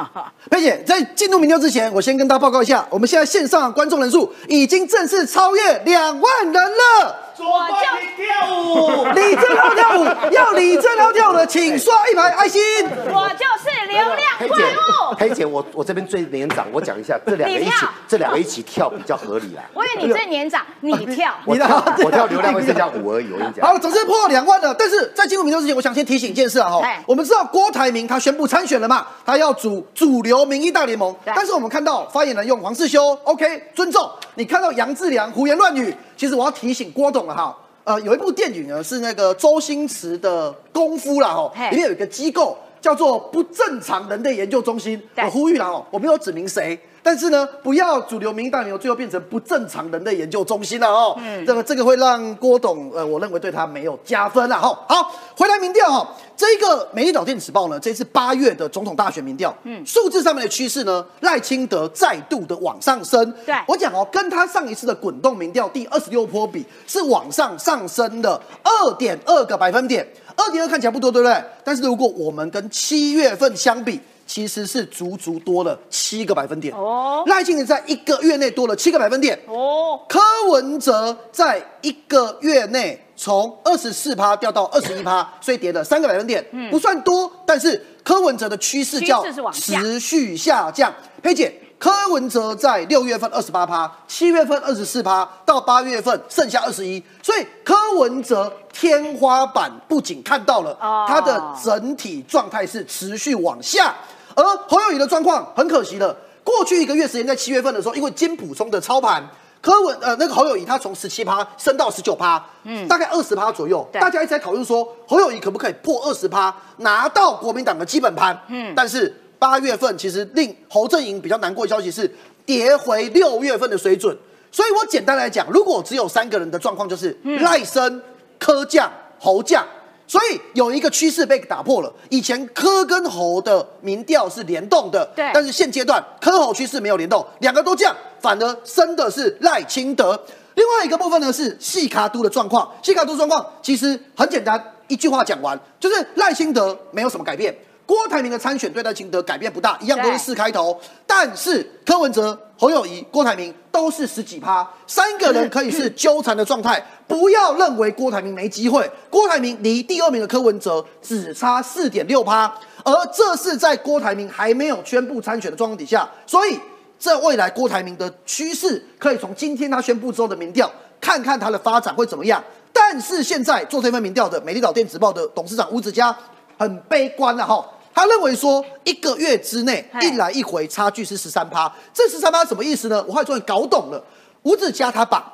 [0.50, 7.20] 佩姐，在进入民调之前，我先跟大家报告一下，我们现在线上观众人数已经正式超越两万人了。
[7.36, 12.62] 左就跳舞， 李正浩跳舞，要李正浩跳舞的， 请刷一排爱心。
[12.86, 15.16] 我就是流量怪物，。
[15.18, 19.64] 黑姐，我我这边最年长，我讲一下，这两个一起，这两个一起跳比较合理啦。
[19.74, 21.34] 我以为你最年长，你跳。
[21.44, 23.66] 我你的跳我跳流量会剩下五而已，我跟你讲。
[23.66, 24.74] 好，总之破两万了。
[24.78, 31.14] 但是在进入民调之前，我想先提醒一件事啊，哈哎，我们知道郭台铭他宣布参选了嘛，他要主主流民意大联盟。
[31.24, 34.08] 但是我们看到发言人用黄世修，OK，尊重。
[34.36, 37.56] 你看到杨志良胡言乱语，其实我要提醒郭董了哈。
[37.84, 45.02] 呃，有一部电影呢是那个周星驰的《功夫》啦，哈，里面有一个机构叫做不正常人类研究中心。
[45.16, 51.16] 我呼吁了哦，我没有指明谁，但是呢，不要主流民意大牛最后变成不正常人类研究中心了哦。
[51.18, 54.78] 嗯，这个这个会让郭董，呃，我认为对他没有加分了哈。
[54.86, 63.32] 好，回来民调哈，这个美丽岛电子报呢，这次八月的总统大选民调，嗯，数字上面的趋势呢，赖清德再度的往上升。
[63.46, 70.06] 对我讲哦，跟他上一次的滚动民调第二十六波比，是往上上升了二点二个百分点。
[70.36, 71.42] 二点二看起来不多，对不对？
[71.62, 76.74] 但是如果我们跟七月份相比，其实是足足多了七个百分点。
[76.74, 79.38] 哦赖清德在一个月内多了七个百分点。
[79.46, 80.20] 哦，柯
[80.50, 90.92] 文哲在一个月内从二十四趴掉到二十一趴，所以跌了三个百分点，不算多，但是柯文哲的趋势叫持续下降。
[91.22, 101.04] 佩姐，柯文哲在六月份二十八趴，七月份二十四趴，到八月份剩下二十一，所以柯文哲天花板不仅看到了，哦。
[101.08, 103.94] 他的整体状态是持续往下，
[104.34, 109.22] 而侯友宜的状况很可惜了，过去一个月时间在七月份的时候，因为金普松的操盘。
[109.60, 119.08] 柯文呃那个侯友谊他从十七趴升到十九趴，嗯，大概二十趴左右，大家一直在讨论说侯友谊可不可以破二十趴，拿到国民党的基本盘，嗯，但是
[119.44, 122.10] 八月份其实令侯阵营比较难过的消息是
[122.46, 124.16] 跌回六月份的水准，
[124.50, 128.02] 所以我简单来讲，如果只有三个人的状况就是赖生、
[128.38, 129.62] 柯降、侯降。
[130.06, 131.92] 所以有一个趋势被打破了。
[132.08, 140.18] 以前柯跟侯的民调是联动的，对但是现阶段柯侯趋势没有联动，两个都降，反而升的是赖清德。
[140.54, 147.54] 另外一个部分呢是细卡都的状况，细卡都状况其实很简单，一句话讲完，就是赖清德没有什么改变。
[147.86, 156.82] 郭台铭的参选对赖清德改变不大，一样都是四开头，但是柯文哲侯友谊、郭台铭都是十几趴，三个人可以是纠缠的状态。
[157.06, 162.50] 不要认为郭台铭没机会，郭台铭离第二名的柯文哲只差四点六趴，
[162.82, 166.58] 而这是在郭台铭还没有宣布参选的状况底下，所以
[166.98, 172.42] 这未来郭台铭的趋势可以从今天他宣布之后的民调看看他的发展会怎么样。
[172.72, 176.16] 但是现在做这份民调的美丽岛电子报的董事长吴子嘉
[176.58, 177.64] 很悲观了哈。
[177.94, 183.04] 他认为说，一个月之内一来一回差距是十三趴，这十三趴什么意思呢？
[183.06, 184.04] 我后来终于搞懂了。
[184.42, 185.32] 吴志佳他把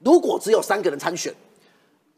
[0.00, 1.32] 如果只有三个人参选，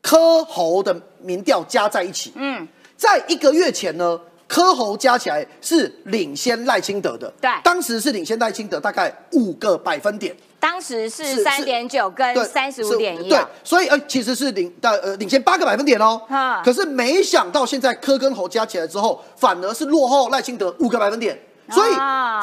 [0.00, 10.34] 柯侯的民调加在一起，嗯，在一个月前呢，柯侯加起来是领先赖清德的，对，当时是领先赖清德大概五个百分点。
[10.58, 16.20] 当时是三点九跟三十五点一，对，所以呃其实是领的呃领先八个百分点哦，
[16.64, 21.38] 可是没想到现在柯跟侯加起来之后，反而是落后赖清德五个百分点，
[21.70, 21.92] 所以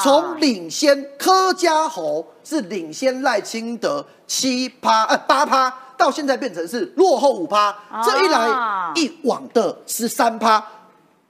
[0.01, 8.47] 从领先柯加侯是领先赖清德七趴呃八趴，到现在变成是落后五趴，这一来
[8.95, 10.65] 一往的十三趴，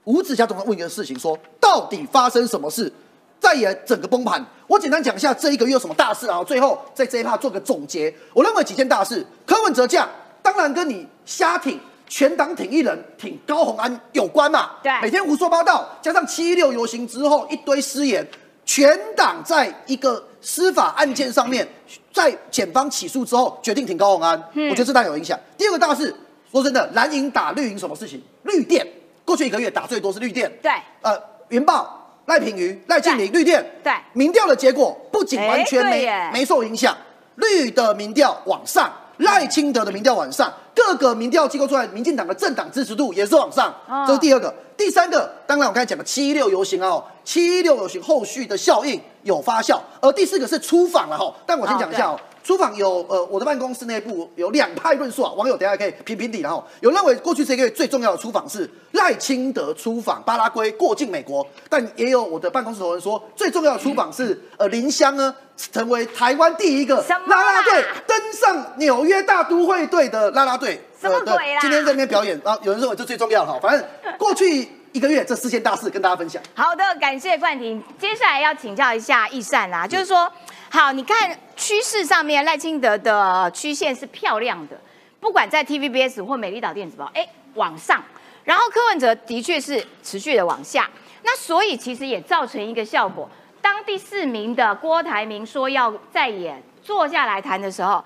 [0.06, 2.92] 吴子嘉总要问一个事情，说到底发生什么事？
[3.40, 4.44] 再也整个崩盘。
[4.68, 6.44] 我简单讲一下这一个月有什么大事啊？
[6.44, 8.14] 最后在这一趴做个总结。
[8.34, 10.10] 我认为几件大事，柯文哲降，
[10.42, 14.72] 当然跟你瞎挺全党挺一人挺高鸿安有关嘛。
[14.82, 18.26] 对，每天胡说八道，加上七一六游行之后一堆失言，
[18.66, 21.68] 全党在一个司法案件上面，
[22.14, 25.38] 在检方起诉之后决定挺高鸿安，我觉得这大有影响。
[25.58, 26.16] 第二个大事，
[26.52, 28.22] 说真的，蓝营打绿营什么事情？
[28.44, 28.88] 绿电
[29.26, 30.52] 过去一个月打最多是绿电。
[30.62, 32.00] 对，呃，云豹。
[32.26, 36.96] 赖品瑜、赖静玲、绿电，对民调的结果不仅完全没没受影响，
[37.36, 43.76] 绿的民调往上，赖清德的民调往上，各个民调机构出来，民进党的政党支持度也是往上，
[44.08, 44.56] 这是第二个。
[44.78, 52.20] 第三个，当然我刚才讲的七一六游行啊，七一六游行后续的效应有发酵，而第四个是出访了哈，但我先讲一下哦。
[52.44, 56.42] 出访有呃，我的办公室内部有两派论述啊，网友等下可以评评理。
[56.42, 70.82] 然后有认为过去这个月最重要的出访是赖清德出访巴拉圭过境美国，但也有我的办公室同仁说最重要的出访是呃林香呢成为台湾第一个拉拉队登上纽约大都会队的拉拉队。
[71.00, 71.62] 什么鬼啦？
[71.62, 73.58] 今天在那边表演啊，有人认为这最重要哈。
[73.62, 76.42] 反正过去一个月这四件大事跟大家分享。
[76.56, 77.84] 好的，感谢冠廷。
[78.00, 80.32] 接下来要请教一下易善啊，就是说。
[80.70, 84.80] 好，你看趋势上面，赖清德的曲线是漂亮的，
[85.20, 88.04] 不管在 TVBS 或美丽岛电子报，哎，往上，
[88.44, 90.90] 然后柯文哲的确是持续的往下，
[91.22, 93.30] 那所以其实也造成一个效果，
[93.62, 98.04] 当第四名的郭台铭说要再演坐下来谈的时候，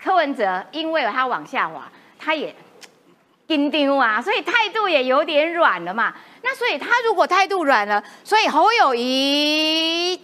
[0.00, 2.54] 柯文哲因为他往下滑，他也
[3.46, 10.20] 钉钉啊，所以态度也有点软了嘛，那所以他如果态度软了，所以侯友谊。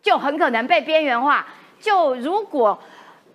[0.00, 1.44] 就很可能被边缘化。
[1.80, 2.78] 就如果，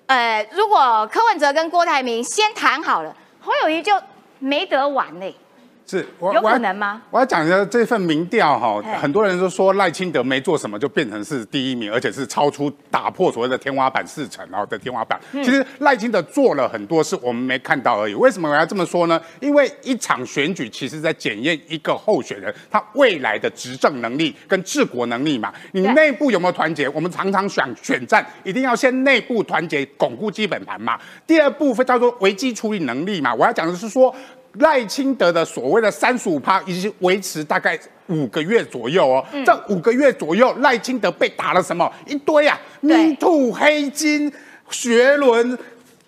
[0.07, 3.93] 呃，如果柯文哲跟郭台铭先谈好了，侯友谊就
[4.39, 5.35] 没得玩嘞。
[5.85, 7.01] 是，有可能吗？
[7.11, 15.19] 我要讲一下这份民调哈，很多人都说赖清德没做什么就变成是第一名，而且是超出打破所谓的天花板四成然后的天花板。
[15.33, 18.13] 其实赖清德做了很多事，我们没看到而已。
[18.13, 19.21] 为什么我要这么说呢？
[19.41, 25.53] 因为一场选举其实在检验一个候选人他未来的执政能力跟治国能力嘛。
[25.73, 26.87] 你内部有没有团结？
[26.89, 30.97] 我们常常想选战，一定要先内部团结，巩固基本盘嘛。
[31.27, 33.35] 第二部分叫做危机处理能力嘛。
[33.35, 34.15] 我要讲的是说。
[34.59, 39.25] 赖清德的所谓的三十五趴，已经维持大概五个月左右哦。
[39.45, 42.59] 这五个月左右，赖清德被打了什么一堆啊？
[42.81, 44.31] 迷兔、黑金、
[44.69, 45.57] 学伦、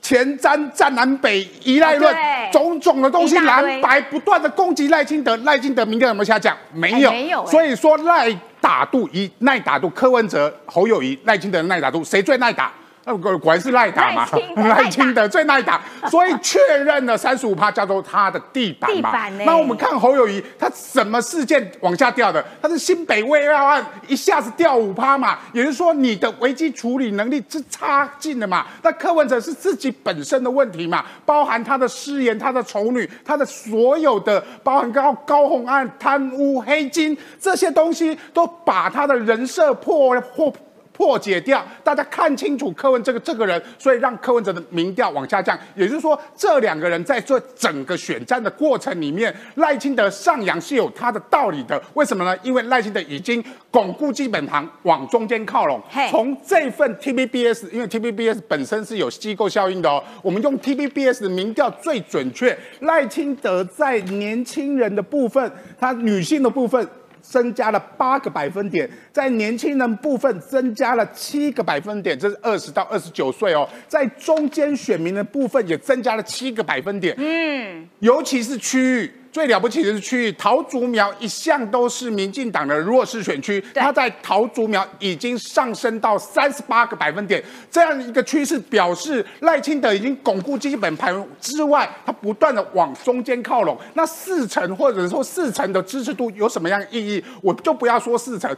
[0.02, 2.16] 前瞻、战南北、依赖论，
[2.52, 5.36] 种种的东西，蓝白不断的攻击赖清德。
[5.38, 6.56] 赖清德明天有没有下降？
[6.72, 7.46] 没有，没有。
[7.48, 8.32] 所以说赖
[8.62, 12.72] 打度一耐打度，柯文哲、侯友谊、赖清德的耐打度，谁最耐打？
[13.08, 19.30] 那果果然是赖打嘛，赖清德最耐打，所以确认了三十五趴叫做他的地板嘛。
[19.46, 22.44] 那我们看侯友谊，他什么事件往下掉的？
[22.60, 28.66] 他是新北卫要案一下子掉五趴嘛，也就是说你的危机处理能力是差劲的嘛。
[28.82, 40.52] 那柯文哲是自己本身的问题嘛，包含他的誓言、他的丑女、他的所有的，包含高高红案、贪污、黑金这些东西，都把他的人设破破。
[40.96, 45.58] 破解掉，大家看清楚柯文这个这个人，所以让柯文哲的民调往下降。
[45.76, 51.82] 也就是说，这两个人在这整个选战的过程里面，赖清德上扬是有他的道理的。
[51.96, 52.38] 为什么呢？
[52.44, 55.82] 因为赖清德已经巩固基本盘，往中间靠拢。
[56.10, 62.58] 从这份 TBBS，因为 TBBS 本身是有机构效应的哦，我们用 TBBS 的民调最准确。
[62.80, 66.88] 赖清德在年轻人的部分，他女性的部分。
[67.28, 77.16] 增加了八个百分点，在年轻人部分增加了七个百分点，这是二十到二十九岁哦，在中间选民的部分也增加了七个百分点。
[77.18, 79.12] 嗯，尤其是区域。
[79.36, 93.78] 最了不起的是区域桃竹苗一向都是民进党的弱势选区，它在桃竹苗已经上升到三十八个百分点，这样一个趋势表示赖清德已经巩固基本盘之外，他不断的往中间靠拢。
[93.96, 97.22] 那四成或者说四成的支持度有什么样意义？
[97.42, 98.56] 我就不要说四成。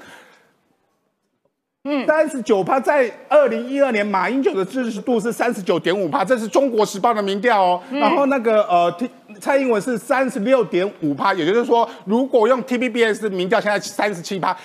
[2.05, 7.81] 三十九趴，在二零一二年马英九的支持度是三十九点五趴，这是中国时报的民调哦。
[7.89, 8.91] 然后那个呃，
[9.39, 14.55] 蔡英文是三十六点五趴，也就是说，如果用 T B B S 民调，现在三十七趴。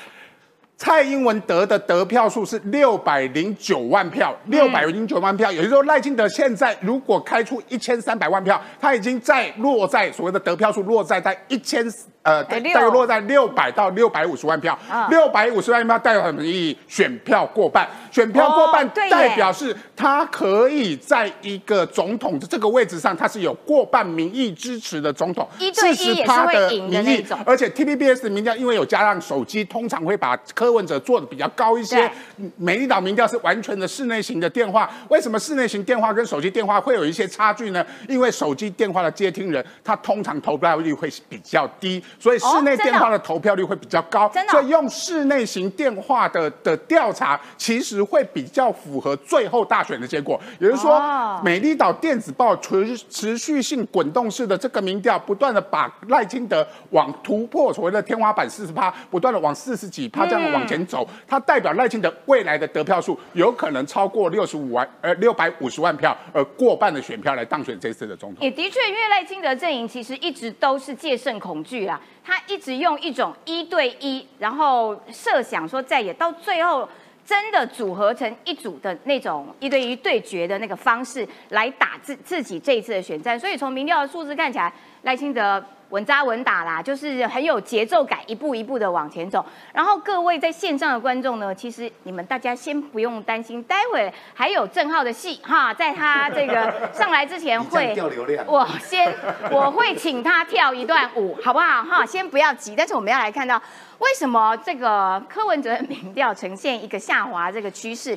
[0.76, 11.86] 蔡英文得的得票数是六百零九万票，六百零九万票，也就是说赖清德现在如果开出一千三百万票，他已经在落在所谓的得票数落在在一千。
[12.22, 14.78] 呃，大概落在六百到六百五十万票，
[15.10, 16.78] 六百五十万票代表什么意义？
[16.86, 27.26] 选票过半，选票过半代表是他可以在一个总统的这个位置上，他是有过半民意支持的总统，四十趴的民意。
[27.44, 32.08] 而且 T V B S 民调因为有加上手机，通常会把柯文哲做的比较高一些。
[32.56, 37.84] 美丽岛民调是完全的室内型的电话，为什么室内型电话跟手机电话会有一些差距呢？
[38.08, 42.00] 因为手机电话的接听人，他通常投票率会比较低。
[42.18, 50.40] 所以室内电话的投票率会比较高，所以用室内型电话的的调查，其实会比较符合最后大选的结果。
[50.58, 68.44] 也就是说，美丽岛电子报持持续性滚动式的这个民调，不断的把赖清德往突破所谓的天花板四十趴，不断的往四十几趴这样往前走，它代表赖清德未来的得票数有可能超过六十五万呃六百五十万票，而过半的选票来当选这次的总统。
[68.44, 72.00] 也的确，因为赖清德阵营其实一直都是戒慎恐惧啦。
[72.24, 76.88] 他一直用一种一对一，然后设想说再也到最后
[77.24, 84.72] 真的组合成一组的那种一对一对决的那个方式来打自自己这一次的选战，所以从民调的数字看起来，
[85.02, 85.64] 赖清德。
[85.92, 89.44] 稳扎稳打啦，就是很有节奏感，一步一步的往前走。
[89.74, 98.42] 然后各位在线上的观众呢，其实你们大家先不用担心，待会还有郑浩的戏哈，在他这个上来之前会 掉流量。
[98.46, 99.14] 我先
[99.50, 102.06] 我会请他跳一段舞， 好不好哈？
[102.06, 103.60] 先不要急，但是我们要来看到
[103.98, 108.12] 为什么这个柯文哲的民调呈现一个下滑这个趋势，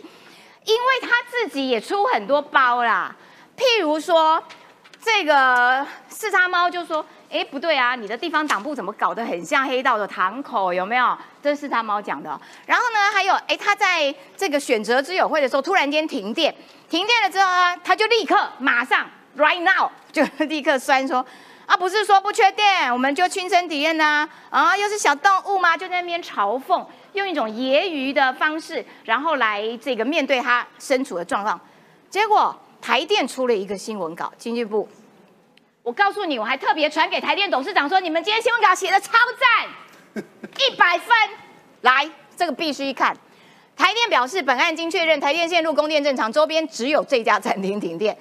[0.63, 3.13] 因为他自己也出很多包啦，
[3.57, 4.41] 譬如说
[5.05, 7.05] 这个四叉猫就说。
[7.27, 7.95] 哎，不对啊！
[7.95, 10.71] 你的地方党部怎么搞得很像黑道的堂口？
[10.71, 11.17] 有没有？
[11.43, 12.29] 这是他猫讲的。
[12.65, 16.55] 然后呢，还有，哎，他在这个选择之友会的时候，突然间停电，
[16.89, 19.05] 停电了之后呢，他就立刻马上
[19.37, 21.25] right now 就立刻酸说，
[21.65, 25.75] 啊，不是说不缺电，我们就亲身体验呐，啊，又是小动物吗？
[25.75, 31.59] 就在那边嘲讽，用一种揶揄的方式，然后来这个面对他身处的状况。
[32.09, 34.87] 结果台电出了一个新闻稿，经济部。
[35.81, 39.11] 我告诉你，我还特别传给台电董事长说，你们今天新闻稿写的超
[40.13, 40.23] 赞，
[40.59, 41.07] 一百分。
[41.81, 42.07] 来，
[42.37, 43.17] 这个必须看。
[43.75, 48.15] 台电表示，本案经确认，台电线路供电正常，周边只有这家餐厅停电，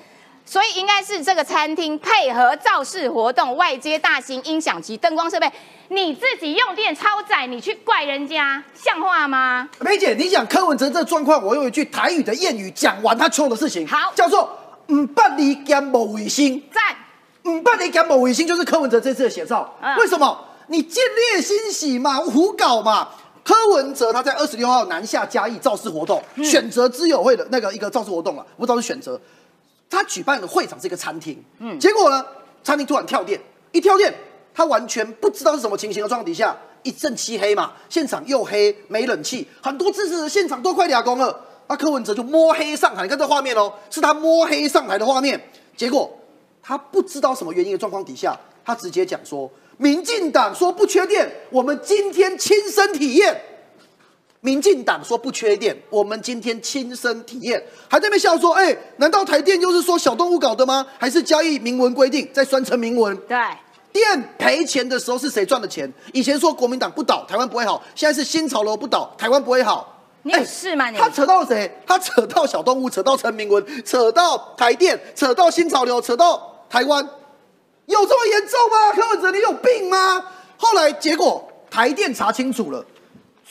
[0.46, 5.50] 所以应该是这个餐厅配合造势活动，外接大型音响及灯光设备。
[5.88, 9.68] 你自己用电超载，你去怪人家，像话吗？
[9.80, 14.50] 梅姐，你讲柯文哲这状况，我用一句台语的谚语，讲完他错的事情，好，叫做
[14.92, 16.62] “唔不离兼无卫星”。
[16.72, 16.82] 赞。
[17.44, 19.70] 嗯，办理感冒卫星就是柯文哲这次的写照。
[19.98, 20.38] 为什么？
[20.68, 23.08] 你见猎欣喜嘛，胡搞嘛。
[23.42, 29.20] 柯文哲他在二十六号南下嘉义造势活动，选择之友会的那个一个造势活动啊，不知道是选择。
[29.88, 32.24] 他举办的会场是一个餐厅，嗯，结果呢，
[32.62, 33.40] 餐厅突然跳电，
[33.72, 34.12] 一跳电，
[34.52, 41.44] 他完全不知道是什么情形的状况底下，一阵漆黑嘛，现场又黑，没冷气，很多支持者现场都快俩光了。
[41.66, 45.40] 那柯文哲就摸黑上台，你看这画面哦，是他摸黑上台的画面，
[45.76, 46.10] 结果。
[46.66, 53.38] 他不知道什么原因的状况底下，他直接讲说：“民进党说不缺电，我们今天亲身体验。”
[54.44, 60.86] 民进党说不缺电，我们今天亲身体验，还在那边笑说：“哎，难道台电又是说小动物搞的吗？
[60.98, 63.38] 还是交易明文规定在酸成明文？”对，
[63.90, 65.90] 电赔钱的时候是谁赚的钱？
[66.12, 69.90] 以前说国民党不倒台湾不会好，现在是新潮流不倒台湾不会好。
[70.24, 70.90] 你是吗？
[70.90, 71.74] 你他扯到谁？
[71.86, 76.50] 他扯到小动物，扯到陈明文，扯到台电，扯到新潮流，扯到。
[76.68, 77.02] 台湾
[77.86, 78.92] 有这么严重吗？
[78.94, 80.22] 柯文哲，你有病吗？
[80.58, 82.84] 后来结果台电查清楚了，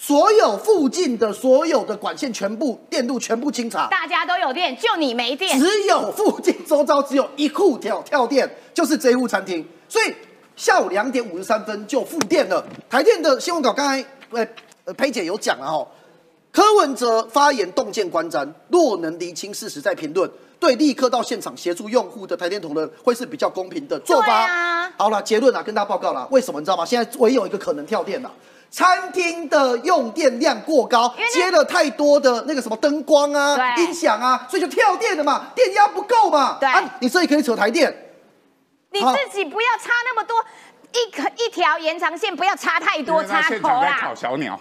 [0.06, 5.58] 所有附近的所有的管线全部电路全部清查，大家都有电，就你没电。
[5.58, 9.66] 只有附近周遭只有一户跳跳电，就是这户餐厅。
[9.88, 10.14] 所以
[10.58, 12.62] 下午两点五十三分就复电了。
[12.89, 14.45] 台电的新闻稿刚才呃
[14.84, 15.88] 呃裴姐有讲了哦，
[16.51, 20.30] 柯文哲发言洞见观瞻，若能厘清事实再评论，
[20.60, 24.34] 对立刻到现场协助用户的台电同仁会是比较公平的做法。
[24.34, 26.86] 啊好了，结论啊，跟大家报告了，为什么你知道吗？
[26.86, 28.30] 现在唯有一个可能跳电了。
[28.74, 36.58] 餐厅的用电量过高接了太多的那个什么灯光啊、音响啊，所以就跳电了嘛，电压不够嘛。
[36.60, 37.96] 对啊，你这里可以扯台电，
[38.90, 40.44] 你自己不要插那么多，
[40.92, 44.16] 一可一条延长线不要插太多插头现场在烤。
[44.16, 44.60] 小鸟，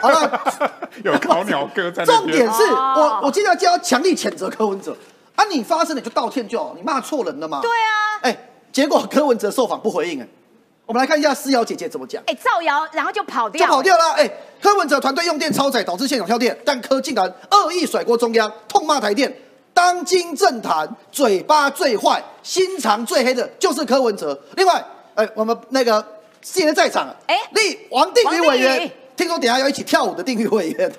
[0.00, 0.40] 好了。
[1.04, 2.02] 有烤鸟哥在。
[2.02, 4.96] 重点是哦我我今天要叫强力谴责柯文哲
[5.36, 5.44] 啊！
[5.50, 7.60] 你发生了你就道歉就好，你骂错人了嘛？
[7.60, 7.92] 对啊，
[8.22, 8.36] 哎，
[8.72, 10.26] 结果柯文哲受访不回应哎，
[10.90, 12.20] 我们来看一下思瑶姐姐怎么讲。
[12.26, 14.10] 哎，造谣然后就跑掉就，跑掉了。
[14.14, 14.28] 哎、
[14.60, 19.32] 柯文哲团队用电超载，导致现场跳电，但柯竟然恶意甩锅中央，痛骂台电。
[19.72, 24.36] 当今政坛嘴巴最坏、心肠最黑的就是柯文哲。
[24.56, 24.84] 另外，
[25.14, 26.04] 哎、我们那个
[26.42, 28.92] 现在在场，哎哎，立王定宇委员。
[29.16, 30.90] 听说等下要一起跳舞的定宇委员，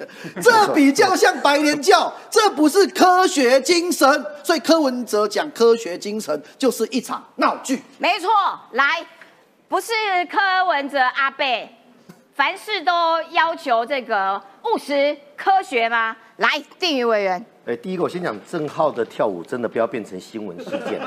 [0.41, 4.25] 这比较像白莲教，这不是科学精神。
[4.41, 7.83] 所以柯文哲讲科学精神就是一场闹剧。
[7.97, 8.29] 没错，
[8.73, 9.03] 来，
[9.71, 9.93] 不是
[10.29, 11.73] 柯文哲阿贝，
[12.35, 12.91] 凡事都
[13.31, 16.13] 要求这个务实科学吗？
[16.39, 20.99] 来，定宇委员，哎，第一个我先讲郑浩的跳舞，真的不要变成新闻事件。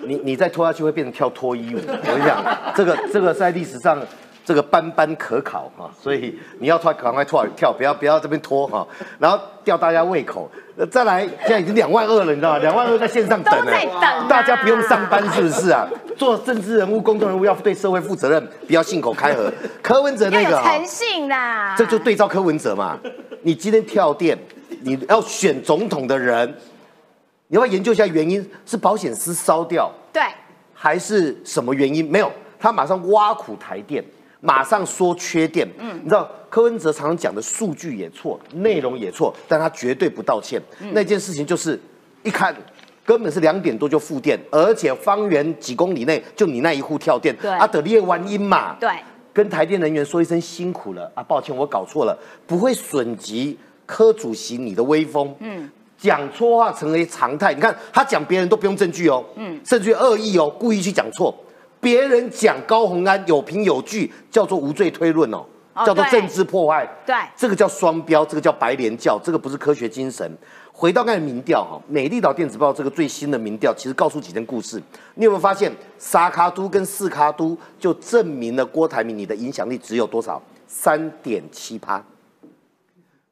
[0.00, 1.78] 你你再拖下去会变成跳脱衣舞。
[1.86, 2.44] 我跟你讲，
[2.76, 3.98] 这个这个在历史上
[4.46, 8.86] 这个斑斑可考哈，所以你要拖赶快拖跳，不要不要这边拖哈，
[9.18, 10.48] 然后吊大家胃口。
[10.76, 12.58] 呃再来，现在已经两万二了，你知道吗？
[12.58, 15.88] 两万二在线上等都在等啊大家不用上班是不是啊？
[16.16, 19.50] 做政治人物、公众人物要对社会负责任，不要信口开河。
[19.82, 21.74] 柯文哲要那个诚信啦。
[21.76, 22.96] 这就对照柯文哲嘛。
[23.42, 24.38] 你今天跳电，
[24.82, 26.48] 你要选总统的人，
[27.48, 28.48] 你要不要研究一下原因？
[28.64, 30.22] 是保险丝烧掉，对，
[30.74, 32.08] 还是什么原因？
[32.08, 32.30] 没有，
[32.60, 34.04] 他马上挖苦台电，
[34.40, 35.68] 马上说缺电。
[35.78, 40.60] 嗯，你知道柯文哲常常讲的数据也错，内容也错，但他绝对不道歉。
[40.92, 41.80] 那件事情就是
[42.22, 42.54] 一看。
[43.04, 48.90] 根本是两点多就复电，而且方圆几公里内就你那一户跳电，对啊，得列完音嘛，对，
[49.32, 52.18] 跟台电人员说一声辛苦了啊，抱歉我搞错了，
[52.48, 53.56] 不会损及
[53.86, 55.32] 柯主席你的威风。
[55.38, 57.54] 嗯，讲错话成为常态。
[57.54, 61.32] 你看他讲别人都不用证据哦，嗯，甚至于恶意哦，故意去讲错。
[61.86, 65.46] 别人讲高鸿安有凭有据，叫做无罪推论哦，
[65.86, 66.84] 叫做政治破坏。
[67.06, 70.28] 对这个叫双标，这个叫白莲教，这个不是科学精神。
[70.72, 74.82] 回到刚才民调哈，美丽岛电子报这个最新的民调，其实告诉几件故事。
[75.14, 80.42] 你有没有发现，沙卡都跟四卡都就证明了郭台铭你的影响力只有多少？
[80.66, 82.04] 三点七趴。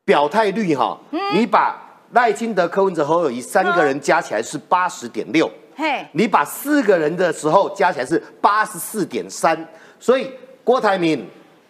[0.04, 0.96] 表态率哈，
[1.34, 1.76] 你把
[2.12, 5.50] 赖清德、柯文哲、侯友谊三个人加起来是八十点六。
[5.76, 9.56] 嘿，你把四个人的时候加起来是八十四点三，
[9.98, 10.30] 所以
[10.62, 11.28] 郭台铭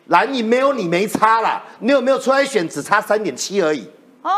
[0.09, 3.89] 蓝营没有你没差啦，你有没有出来选只差三点七而已，
[4.21, 4.31] 哦，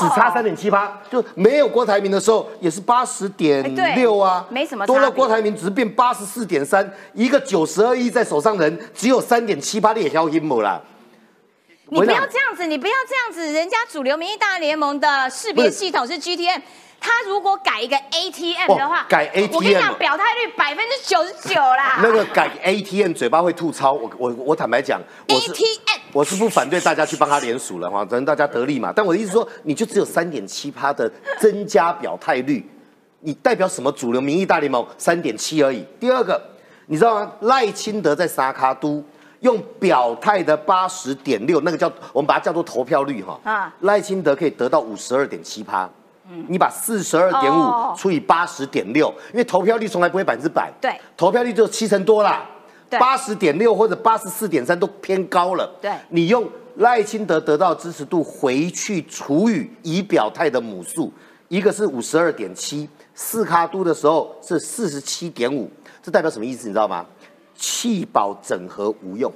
[0.00, 3.62] 只差三点七八，就没有郭台铭的时候也是八十点
[3.94, 4.44] 六啊。
[4.50, 10.82] 没什么多了郭台铭只是变八十四点三，一个九十二亿在手上的人只有三点七八，你也消阴谋啦。
[11.90, 16.60] 你不要这样子，你不要这样子，人家主流民意大联盟的识别系统是 GTM。
[17.04, 21.98] 他如果改一个 ATM 的话，哦改我跟你 ATM 讲，表态率百分之九十九啦。
[22.02, 24.98] 那个改 ATM 嘴巴会吐槽，我我我坦白讲，
[25.28, 28.90] 我是 ATM 我是不反对大家去帮他联署了哈，反正大家得利嘛。
[28.96, 32.66] 但我的意思说，你就只有三点七趴的增加表态率，
[33.20, 35.84] 你代表什么主流民意大联盟三点七而已。
[36.00, 36.40] 第二个，
[36.86, 37.30] 你知道吗？
[37.42, 39.04] 赖清德在沙卡都
[39.40, 43.38] 用表态的八十点六，那个叫我们把它叫做投票率哈。
[43.44, 45.86] 啊赖清德可以得到五十二点七趴。
[46.48, 52.48] 你把四十二点哦五除以八十点六，因为投票率从来不会百分之百，对投票率只有七成多啦，
[52.88, 55.70] 对八十点六或者八十四点三都偏高了。
[55.80, 61.12] 对你用赖清德得到支持度回去除以已表态的母数，
[61.48, 65.70] 一个是五十二点七，四卡都的时候是四十七点五，
[66.02, 66.66] 这代表什么意思？
[66.66, 67.04] 你知道吗？
[67.54, 69.32] 弃保整合无用。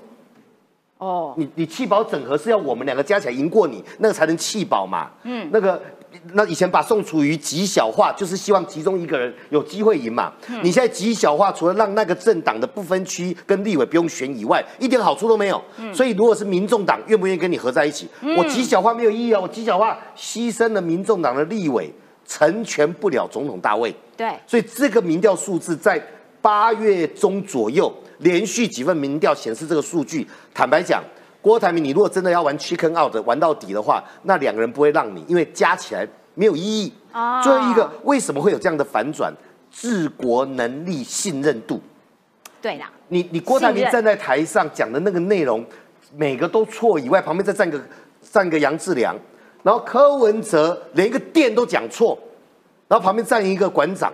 [0.99, 5.09] 哦，你你弃保整合是要我们两个加起来赢过你，那个才能弃保嘛。
[5.23, 5.81] 嗯，那个
[6.33, 10.33] 那以前把宋楚瑜极小化，就是希望其中一个人有机会赢嘛。
[10.63, 15.63] 你现在极小化，除了让那个政党的不分区跟立委不用选以外，一点好处都没有。
[15.93, 21.93] 所以如果是民众党愿不愿意跟你合在一起，我极小化没有意义哦，我极小化牺牲了民众党的立委，
[22.27, 23.95] 成全不了总统大位。
[24.17, 26.03] 对，所以这个民调数字在
[26.41, 30.27] 八月中左右，连续几份民调显示这个数据。
[30.55, 31.03] 坦白讲，
[31.41, 36.93] 郭台铭，你如果真的要玩 chicken out 玩到底的话，那两个人不会让你，因为加起来没有意义。
[37.13, 39.33] 哦最后一个，为什么会有这样的反转？
[39.71, 41.81] 治国能力、信任度。
[42.61, 45.65] 对啦，你你郭台铭站在台上讲的那个内容，
[46.17, 47.81] 每个都错以外，旁边再站个
[48.21, 49.15] 站个杨志良，
[49.63, 52.19] 然后柯文哲连一个店都讲错，
[52.89, 54.13] 然后旁边站一个馆长，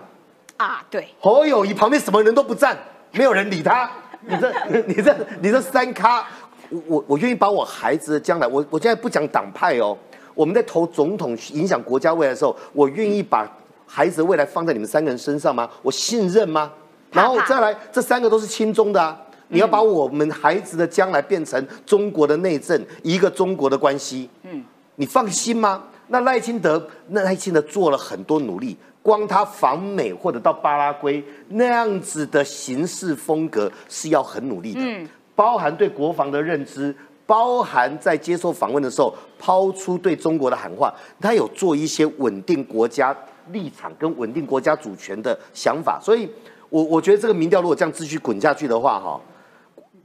[0.57, 2.77] 啊，对，侯友谊旁边什么人都不站，
[3.11, 3.89] 没有人理他。
[4.27, 4.51] 你这
[4.87, 6.27] 你这你这三咖，
[6.75, 9.97] 我我我愿意把我孩子的将来，我我现在不讲党派哦，
[10.33, 13.49] 我们在投总统影响国家未来的时候，我愿意把
[13.85, 15.69] 孩子的未来放在你们三个人身上吗？
[15.81, 16.71] 我信任吗？
[17.11, 19.19] 然后再来，这三个都是亲中的啊。
[19.47, 24.63] 你要把我们孩子的将来变成中国的内政，一个中国的关系，嗯，
[24.95, 25.83] 你放心吗？
[26.07, 43.15] 那赖清德，那赖清德做了很多努力，光他访美或者到巴拉圭那样子的行事风格是要很努力的，嗯，包含对国防的认知，包含在接受访问的时候抛出对中国的喊话，他有做一些稳定国家
[43.51, 46.29] 立场跟稳定国家主权的想法，所以
[46.69, 49.19] 我我觉得这个民调如果这样继续滚下去的话，哈。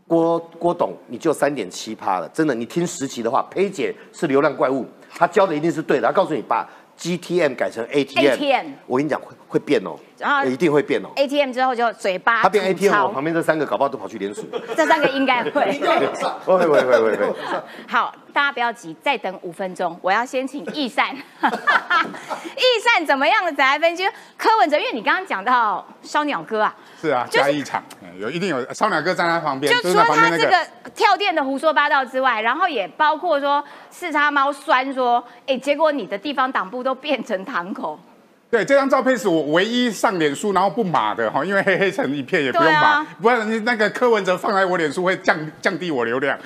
[0.07, 6.09] 郭郭董，你就三点七趴了，真的，你听十期的话，裴姐是流量怪物，她教的一定是对的。
[6.09, 6.69] 她告诉你把
[6.99, 9.21] GTM 改成 ATM，, ATM 我跟你讲
[9.51, 11.09] 会会变哦，然后一定会变哦。
[11.17, 14.47] ATM 之后就嘴巴他变 ATM，槽我旁边这三个搞不好都跑去联署。
[14.77, 15.51] 这三个应该会。
[16.45, 17.35] 会会会会会。
[17.89, 21.15] 好，大家不要急，再等五分钟，我要先请易善。
[21.45, 23.53] 易善怎么样的？
[23.53, 30.45] 再来分析柯文哲，因为你刚刚讲到烧鸟哥啊，是啊，就是加一场，嗯有一定有烧鸟哥站在旁边，就除了就是在旁边那个。
[30.45, 37.99] 他这个跳电的胡说八道之外，然后也包括说四叉猫酸说，哎，结果你的地方党部都变成堂口，
[38.51, 46.37] 对，这张照片是我唯一上脸书然后不码的哈，因为黑黑成一片也不用码，啊不然你那个柯文哲放在我脸书会降降低我流量，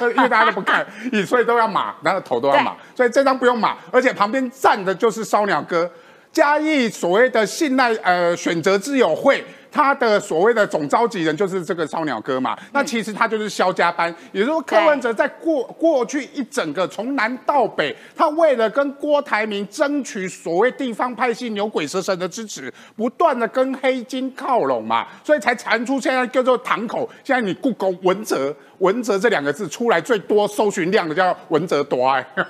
[0.00, 0.86] 因为大家都不看，
[1.26, 5.90] 所以都要码，然后头都要码，所以这张不用码，而且旁边站的就是烧鸟哥，
[6.32, 9.44] 嘉义所谓的信赖呃选择之友会。
[9.72, 27.08] 他的所谓的总召集人就是这个烧鸟哥嘛，那其实他就是肖家班，也就是说柯文哲在过过去一整个从南到北，他为了跟郭台铭争取所谓地方派系牛鬼蛇神的支持，不断的跟黑金靠拢嘛，所以才传出现在叫做堂口。
[27.22, 32.46] 现在你故宫文哲文哲这两个字出来最多搜寻量的叫文哲多哎，然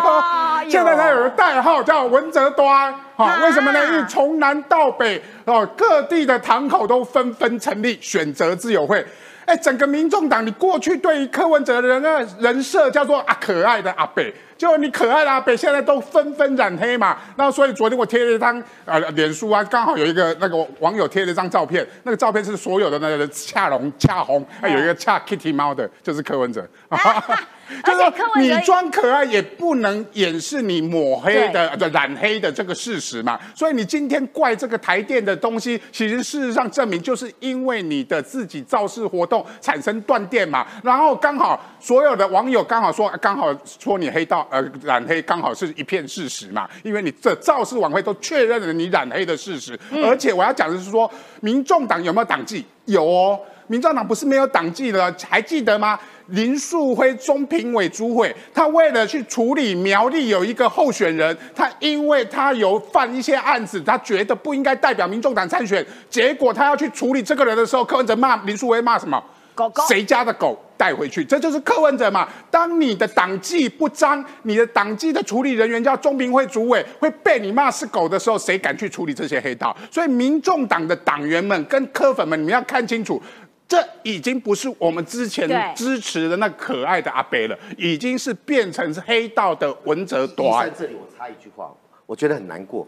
[0.00, 3.86] 后哎呦现在他有个代号叫文哲多哎，好、啊为什么呢？
[3.86, 9.06] 因为从南到北哦，各地的堂口都纷纷成立选择自由会。
[9.44, 17.16] 哎，整个民众党，你过去对于柯文哲的人的人设叫做啊可爱的阿北，就你可爱的阿北，现在都纷纷染黑嘛。
[17.36, 26.66] 那所以昨天我贴了一张呃脸书啊，刚好有一个那个网友贴了一张照片，那个照片是所有的那个恰龙恰红，还有一个恰 Kitty 猫的，就是柯文哲。
[27.84, 33.38] 就是你装可爱也不能掩饰你抹黑的、呃染黑的这个事实嘛。
[33.54, 40.66] 所以你今天怪这个台电的东西，其实事实上证明就是因为你的自己造势活动产生断电嘛。
[40.82, 46.68] 然后刚好所有的网友刚好说，刚好说你黑到呃染黑，刚好是一片事实嘛。
[46.82, 51.10] 因为你这造势晚会都确认了你染黑的事实，而且我要讲的是说，
[51.40, 52.64] 民众党有没有党纪？
[52.86, 53.38] 有哦。
[53.68, 55.98] 民众党不是没有党纪的，还记得吗？
[56.28, 69.22] 林树辉中评委主委，他为了去处理苗栗有一个候选人，他因为他有犯一些案子，他觉得不应该代表民众党参选，结果他要去处理这个人的时候，柯文哲骂林树辉骂什么？
[69.54, 71.24] 狗狗谁家的狗带回去？
[71.24, 72.28] 这就是柯文哲嘛。
[72.50, 79.74] 当你的党纪不彰，你的党纪的处理人员叫中评会主委会被你骂是狗的时候，谁敢去处理这些黑道？
[79.90, 83.22] 所以民众党的党员们跟柯粉们，你们要看清楚。
[83.68, 90.74] 这已经不是我们之前支持的那可爱的阿北了，已经是变成是黑道的文哲医短生。
[90.78, 91.72] 这里我插一句话，
[92.06, 92.86] 我觉得很难过，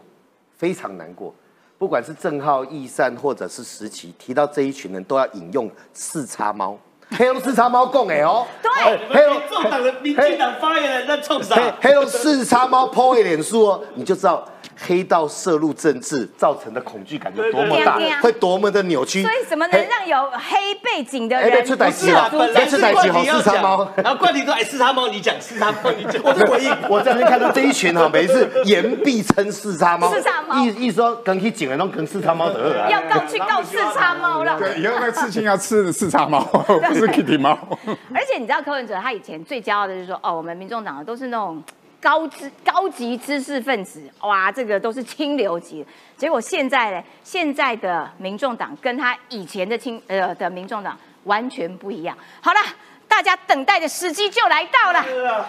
[0.57, 1.35] 非常难过。
[1.77, 6.77] 不管是郑浩、易善或者是石奇，提到这一群人，都要引用四叉猫，
[7.11, 11.75] 黑龙四叉猫共哎哦，对黑龙民众党的民进党发言人在冲黑啥？
[11.81, 14.45] 黑龙四叉猫 PO 一脸书哦，你就知道
[14.81, 19.21] 黑道涉入政治造成的恐惧感有多么大会多么的扭曲。
[19.21, 26.21] 所以怎么能让有黑背景的人出歹机是啊，本来是冠廷要四叉猫讲，然后冠廷说：“哎，四叉猫你讲，四叉猫你讲。
[26.23, 26.75] ”我我就回应。
[26.89, 32.89] 我在那边看到这一群哈，每一次言必称四叉猫，四叉猫意意思说跟去警人都跟四叉猫得了。
[32.89, 34.57] 要告去告四叉猫了。
[34.57, 37.57] 对，以后那个刺青要刺四叉猫，不是 Kitty 猫。
[38.13, 41.61] 而且你知道柯文哲他以前最骄傲的就是说，哦，我们民众党的都是那种
[42.01, 45.85] 高知高级知识分子，哇，这个都是清流级。
[46.17, 52.17] 结果现在呢，现在的民众党跟他以前的清呃的民众党完全不一样。
[52.41, 52.59] 好了，
[53.07, 55.03] 大家等待的时机就来到了，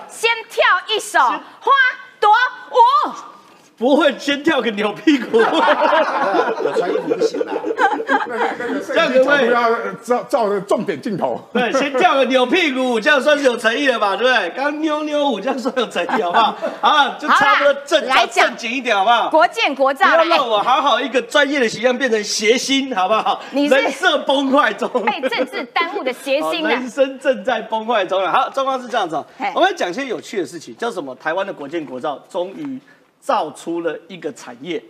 [0.09, 1.41] 先跳一首《花
[2.19, 3.11] 朵舞》。
[3.81, 5.39] 不会先跳个扭屁股？
[5.41, 7.53] 有穿衣服不行啦。
[8.87, 11.41] 这样可不可以影机角度要照照着重点镜头。
[11.51, 14.15] 对，先跳个扭屁股舞， 这样算是有诚意了吧？
[14.15, 14.51] 对不对？
[14.51, 16.55] 刚刚妞妞舞这样算有诚意，好不好？
[16.83, 19.31] 好，就差不多正正经一点，好不好？
[19.31, 23.41] 国建国造不要让我好好一个专业的形象变成谐星，好不好？
[23.53, 26.87] 你是人设崩坏中，被政治耽误的谐星好 人？
[26.91, 28.31] 生正在崩坏中了。
[28.31, 29.25] 好，状况是这样子哦，
[29.55, 31.15] 我们来讲些有趣的事情，叫什么？
[31.15, 32.79] 台湾的国建国造终于
[33.21, 34.83] 造出了一个产业。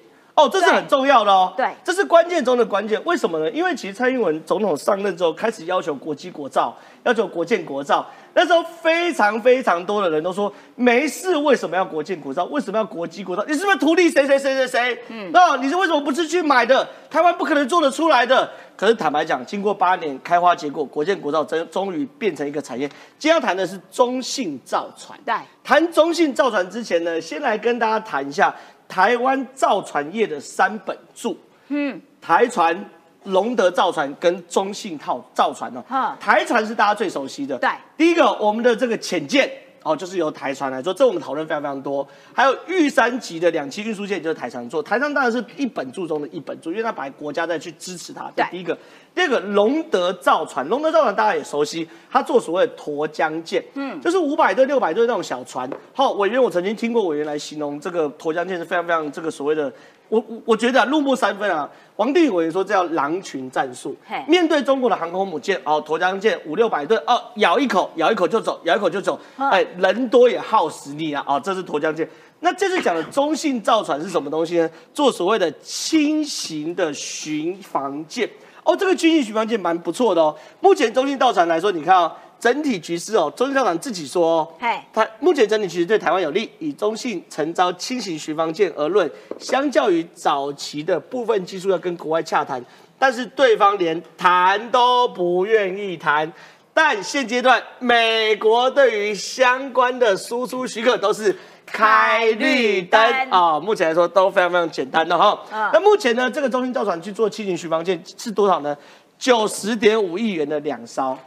[0.44, 1.52] 哦，这是很重要的哦。
[1.56, 3.00] 对这是关键中的关键。
[3.04, 3.50] 为什么呢？
[3.50, 8.06] 因为其实蔡英文总统上任之后，开始要求国基国造，要求国建国造。
[8.32, 12.44] 那时候非常非常多的人都说，没事，为什么要国建国造？
[12.44, 13.44] 为什么要国基国造？
[13.46, 14.98] 你是不是图利谁谁谁谁谁？
[15.08, 16.88] 嗯，那你是为什么不是去买的？
[17.10, 18.48] 台湾不可能做得出来的。
[18.76, 22.88] 可是坦白讲，经过八年开花结果，国建国造真终于变成一个产业。
[23.18, 25.18] 今天要谈的是中信造船。
[25.26, 28.54] 对，谈中信造船之前呢，先来跟大家谈一下
[28.90, 31.38] 台湾造船业的三本柱。
[31.68, 32.84] 嗯，台船、
[33.24, 36.16] 龙德造船跟中信套造船哦。
[36.20, 37.56] 台船是大家最熟悉的。
[37.56, 39.48] 对第一个我们的这个潜舰。
[39.82, 42.06] 哦，就是由台船来做，这我们讨论非常非常多。
[42.34, 48.30] 还有玉山级的两栖运输舰就是台船做，台船当然是一本柱中的一本柱，因为它本来国家在去支持它。
[48.36, 48.76] 这对第一个，
[49.14, 55.70] 第二个龙德造船，龙德造船大家也熟悉，它做所谓的沱江舰，嗯，就是五百吨、六百吨那种小船。
[55.94, 59.72] 好，委员我曾经听过委员来形容这个沱江舰是非常非常这个所谓的，
[60.10, 61.66] 我我我觉得啊，入木三分啊。
[61.96, 63.94] 王定宇委员说这叫狼群战术，
[64.26, 72.08] 面对中国的航空母舰，哦，沱江舰五六百吨，哦，咬一口，咬一口就走，咬一口就走，嗯哎，人多也耗实力啊，哦，这是沱江舰。
[72.40, 74.70] 那这次讲的中信造船是什么东西呢？
[74.94, 78.26] 做所谓的轻型的巡防舰，
[78.64, 80.34] 哦，这个轻型巡防舰蛮不错的哦。
[80.60, 82.10] 目前中信造船来说，你看哦，
[82.40, 86.50] 整体局势哦，中信造船自己说哦，嘿，它目前整体局势对台湾有利。
[86.58, 92.64] 以中信承招轻型巡防舰而论，相较于早期的部分技术要跟国外洽谈，
[92.98, 96.32] 但是对方连谈都不愿意谈。
[96.72, 101.36] 但现阶段，美国对于相关的输出许可都是
[101.66, 105.38] 开绿灯啊、目前来说都非常非常简单的哈。
[105.52, 108.74] 嗯那目前呢，这个中信造船去做轻型巡防舰是多少呢？
[109.18, 111.18] 九十点五亿元的两艘，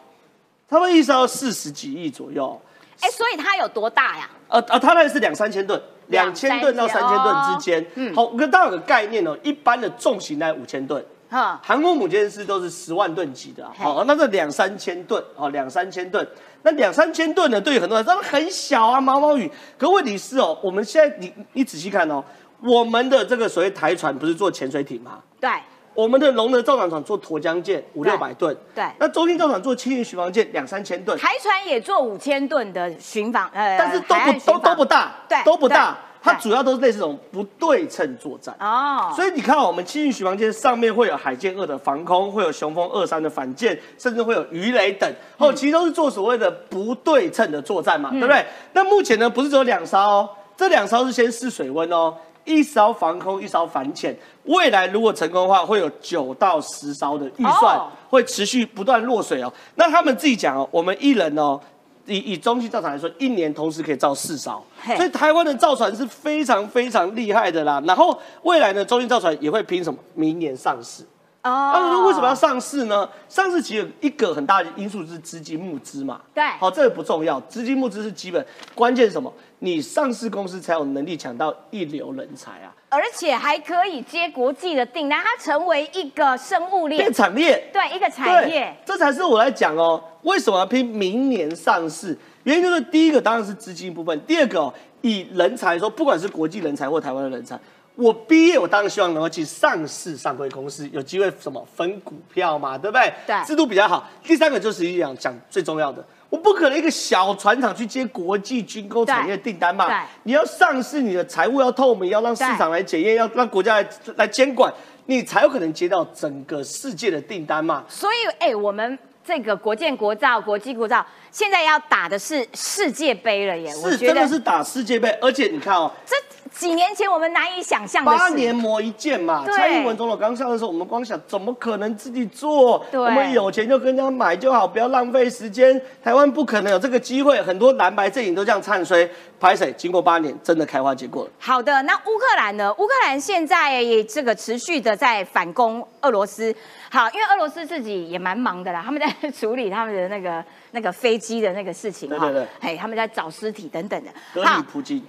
[0.70, 2.60] 他们一艘四十几亿左右。
[3.02, 4.30] 哎，所以它有多大呀？
[4.48, 7.86] 呃呃，它那是两三千吨，两两千吨到三千吨之间。
[7.96, 16.26] 嗯好，我跟大家有个概念哦，一般的重型在五千吨，哈，航空母舰是都是十万吨级的好，那这两三千吨，哦，两三千吨，
[16.62, 19.52] 那两三千吨呢，对于很多人来说很小啊，毛毛雨。
[19.78, 22.24] 可问题是哦，我们现在你你仔细看哦，
[22.62, 25.20] 我们的这个所谓台船不是做潜水艇吗？
[25.42, 25.50] 对，
[25.94, 28.84] 我们的龙德造船厂做沱江舰五六百吨，对。
[29.00, 38.56] 那中兴造船做轻型巡防舰两三千吨，台船也做五千吨的巡防，呃，但是都不都都不大，对都不大，它主要都是类似这种不对称作战。
[38.60, 45.50] 哦，所以你看，我们轻型巡防舰上面会有海舰二的防空，会有雄风二三的反舰，甚至会有鱼雷等，嗯。
[45.50, 48.46] 哦，其实都是做所谓的不对称的作战嘛，对不对？
[48.74, 52.16] 那目前呢，不是只有两艘哦，这两艘是先试水温哦，
[52.46, 54.16] 一艘防空，一艘反潜。
[54.46, 59.52] 未来如果成功的话，会有九到十艘的预算，哦会持续不断落水哦。
[59.76, 61.60] 那他们自己讲哦，我们一人哦。
[62.06, 64.62] 以以中型造船来说，一年同时可以造四艘，
[64.98, 67.82] 所以台湾的造船是非常非常厉害的啦。
[67.88, 69.98] 然后未来呢，中型造船也会凭什么？
[70.14, 71.06] 明年上市。
[71.44, 73.08] 哦那说为什么要上市呢？
[73.28, 76.22] 上市其实一个很大的因素是资金募资嘛。
[76.34, 79.32] 对好，这个不重要，资金募资是基本，关键是什么？
[79.60, 87.70] 你上市公司才有能力抢到一流人才啊，而且还可以接国际的订单，它成为一个生物链变，产业。
[87.74, 92.18] 对，一个产业对，这才是我来讲哦，为什么要拼明年上市？
[92.44, 97.58] 原因就是第一个当然是资金部分，第二个哦，以人才说，不管是国际人才或台湾的人才，
[97.96, 103.14] 我毕业我当然希望能够去上市上柜公司，有机会什么分股票嘛，对不对？
[103.28, 104.10] 对制度比较好。
[104.24, 106.04] 第三个就是讲讲最重要的。
[106.30, 114.74] 我不可能一个小船厂去接国际军工产业订单嘛对，你要上市，你的财务要透明，要让市场来检验，要让国家来来监管，
[115.06, 117.84] 你才有可能接到整个世界的订单嘛。
[117.88, 126.16] 所以哎，我们这个国建国造、国际国造，现在要打的是世界杯了耶，我是觉得真的是打世界杯，而且你看哦，这
[126.54, 128.06] 几年前我们难以想象。
[128.06, 129.44] 八年磨一剑嘛。
[129.46, 132.86] 对蔡英文总统刚上的时候，我们光想怎么可能自己做？
[132.92, 135.82] 对我们有钱就跟人家买就好，不要浪费时间。
[136.04, 139.10] 台湾不可能有这个机会，很多蓝白阵营都这样唱衰。
[139.40, 139.74] 拍水？
[139.74, 141.32] 经过八年，真的开花结果了。
[141.38, 142.72] 好的，那乌克兰呢？
[142.76, 146.56] 乌克兰现在也这个持续的在反攻俄罗斯。
[146.90, 154.12] 好，因为俄罗斯自己也蛮忙的啦，他们在处理他们的那个那个飞机的那个事情哈对对对，哎，他们在找尸体等等的。
[154.34, 155.04] 格里普京，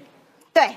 [0.53, 0.71] 对，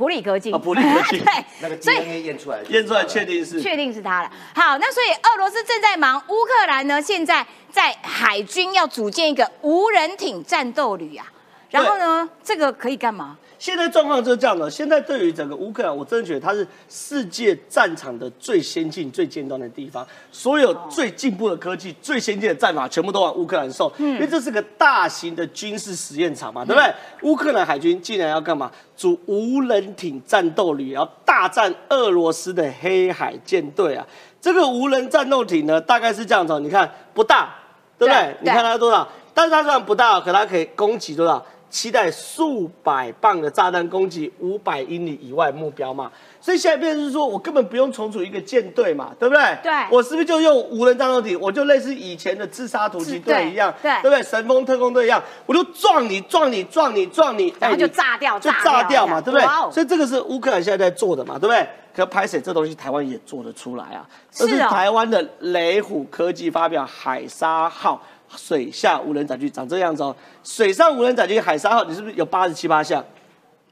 [0.00, 1.22] 普里科技，啊普里科技
[1.60, 4.30] 那个对，所以 DNA 验出来，验出来确定是确定是他了。
[4.54, 11.26] 好，那所以俄罗斯正在忙，乌克兰呢现在在海军要组建一个无人艇战斗旅啊，
[11.68, 13.36] 然后呢，这个可以干嘛？
[13.60, 14.70] 现在状况就是这样的。
[14.70, 23.92] 现在对于整个乌克兰，我真的觉得它是世界战场的最先进、最尖端的地方，所有最进步的科技、最先进的战法，全部都往乌克兰送。
[23.98, 26.90] 因为这是个大型的军事实验场嘛，对不对？
[27.20, 28.72] 乌克兰海军竟然要干嘛？
[28.96, 34.06] 组无人艇战斗旅，要大战俄罗斯的黑海舰队啊！
[34.40, 37.54] 这个无人战斗艇呢，大概是这样子哦，你看不大，
[37.98, 38.22] 对不对？
[38.22, 39.06] 对你看它多少？
[39.34, 41.44] 但是它虽然不大，可它可以攻击多少？
[41.70, 46.10] 期待数百磅的炸弹攻击五百英里以外目标嘛，
[46.40, 49.58] 所以现在变成是说我根本不用重组一个舰队嘛，对不对？
[49.62, 51.38] 对我是不是就用无人战斗艇？
[51.40, 54.22] 我就类似以前的自杀突击队一样，对对对不对？
[54.22, 59.46] 神风特工队一样，我就撞你，撞你，撞你，撞你，然后就炸掉，就炸掉嘛，对不对？
[59.72, 61.66] 所以这个是乌克兰现在在做的嘛，对不对？
[61.94, 68.00] 可拍水这东西台湾也做得出来啊，这是台湾的雷虎科技发表海沙号
[68.36, 73.04] 水下无人载具长这样子哦，水上无人载具海沙号，你是不是有八十七八项？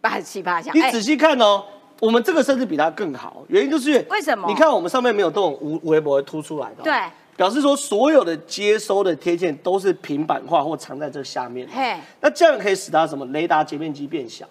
[0.01, 0.73] 八十七八项。
[0.77, 1.65] 哎你仔细看哦，
[2.01, 6.95] 我们这个甚至比它更好，原因就是为什么你看我们上面没有这种无微博凸出来的、哦，对，
[7.37, 11.69] 表示说所有的接收的贴件都是平板化或藏在这下面。
[11.73, 14.47] 嘿，那这样可以使它什么雷达截面积变小，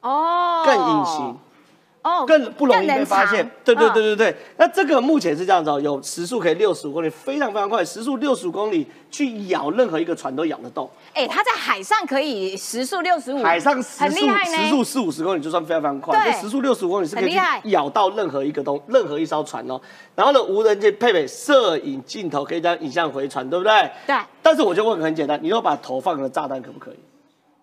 [0.00, 1.38] 哦，更隐形。
[2.02, 3.50] 哦，更不容易被发现藏。
[3.64, 10.90] 对对对嗯对对，那这个目前是这样子哦，有时速可以六十五公里，非常非常快，时速六十五公里去咬任何一个船都咬得动。
[11.14, 14.26] 哎，它在海上可以时速六十五，海上时速。
[14.52, 19.80] 时速四五十公里就算非常非常快，对这时速六十五公里是可以咬到任何一个东任何一艘船哦。
[20.16, 23.90] 然后呢，无人机配备摄影镜头，可以将影像回传，对不对？
[24.06, 26.96] 对，但是我就问个很简单，你如果把头放了炸弹可不可以？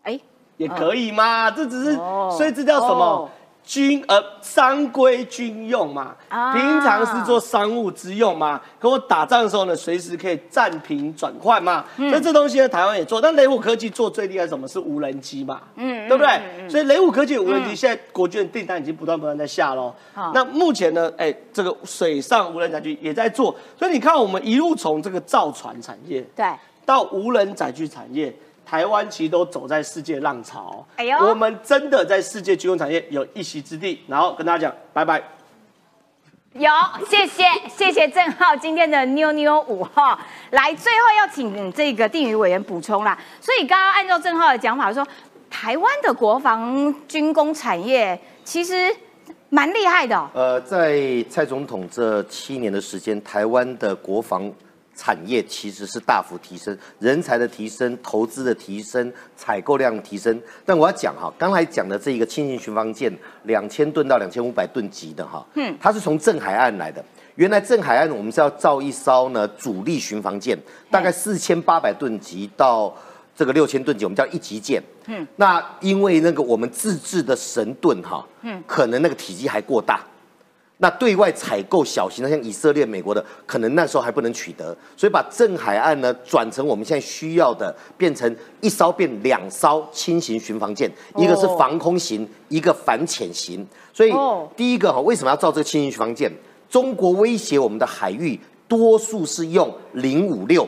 [0.04, 0.20] 哎，
[0.58, 3.30] 也可以嘛，这只是，哦所以这叫什么？
[3.70, 11.86] 哦军呃商规军用嘛，啊平常是做商务之用嘛，可我打仗的时候呢，随时可以暂停转换嘛。
[11.98, 14.68] 嗯所以这东西呢，台湾也做，但雷虎科技做最厉害什么？
[14.68, 16.68] 是无人机嘛，嗯对不对？
[16.68, 19.94] 所以雷虎科技的无人机现在国军的订单已经不断不断在下喽。
[20.34, 26.46] 那目前呢，哎，这个水上无人载具也在做，所以你看我们一路从这个造船产业，对，
[26.88, 28.34] 到无人载具产业，
[28.70, 30.86] 台湾其实都走在世界浪潮。
[30.96, 34.04] 哎呦我们真的在世界军工产业有一席之地。
[34.08, 35.20] 然后跟大家讲，拜拜。
[36.54, 36.70] 有，
[37.10, 40.20] 谢谢谢谢郑浩今天的妞妞五号，
[40.52, 43.18] 来最后要请这个定宇委员补充啦。
[43.42, 45.04] 所以刚刚按照郑浩的讲法说，
[45.50, 48.96] 台湾的国防军工产业其实
[49.50, 54.52] 蛮厉害的哦、呃，在蔡总统这七年的时间，台湾的国防
[55.00, 60.38] 产业其实是大幅提升，人才的提升、投资的提升、采购量的提升。
[60.66, 63.10] 但我要讲哈，刚才讲的这一个轻型巡防舰，
[63.44, 67.02] 两千吨到两千五百吨级的哈，嗯，它是从镇海岸来的。
[67.36, 70.60] 原来镇海岸我们是要造一艘呢主力巡防舰，
[70.92, 72.94] 大概四千八百吨级到
[73.34, 74.84] 这个六千吨级，我们叫一级舰。
[75.06, 80.02] 嗯，那因为那个我们自制的神盾哈，嗯，可能那个体积还过大。
[80.82, 93.68] 那对外采购小型的，像以色列、美国的，可能那时候还不能取得，所以把镇海岸呢转成我们现在需要的，变成一艘变两艘轻型巡防舰，一个是防空型，一个反潜型。
[93.94, 96.32] 所以哦第一个哈，为什么要造这个轻型巡防舰？
[96.70, 100.66] 中国威胁我们的海域，多数是用零五六。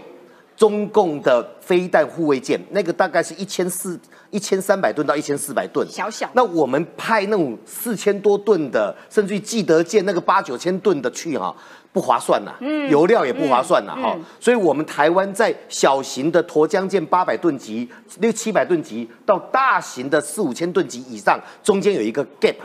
[0.62, 4.00] 中共的飞弹护卫舰，那个大概是一千四、
[4.30, 6.30] 一千三百吨到一千四百吨，小小。
[6.34, 11.52] 那我们派那种四千多吨的，甚至于记得舰那个八九千吨的去哈、
[11.92, 12.52] 不划算呐、
[12.92, 17.90] 油料也不划算呐、哈、所以我们台湾在小型的沱江舰八百吨级、
[18.20, 22.58] 六七百吨级到大型的四五千吨级以上，中间有一个 gap，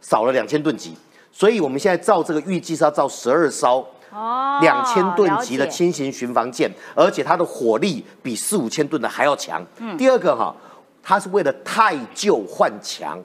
[0.00, 0.94] 少了两千吨级，
[1.30, 3.86] 所以我们现在造这个预计是要造十二艘。
[4.12, 9.64] 哦两千吨级的轻型巡防舰，而且它的火力比四五千吨的还要强。
[9.96, 10.54] 第二个哈，
[11.02, 13.18] 它是为了太旧换强。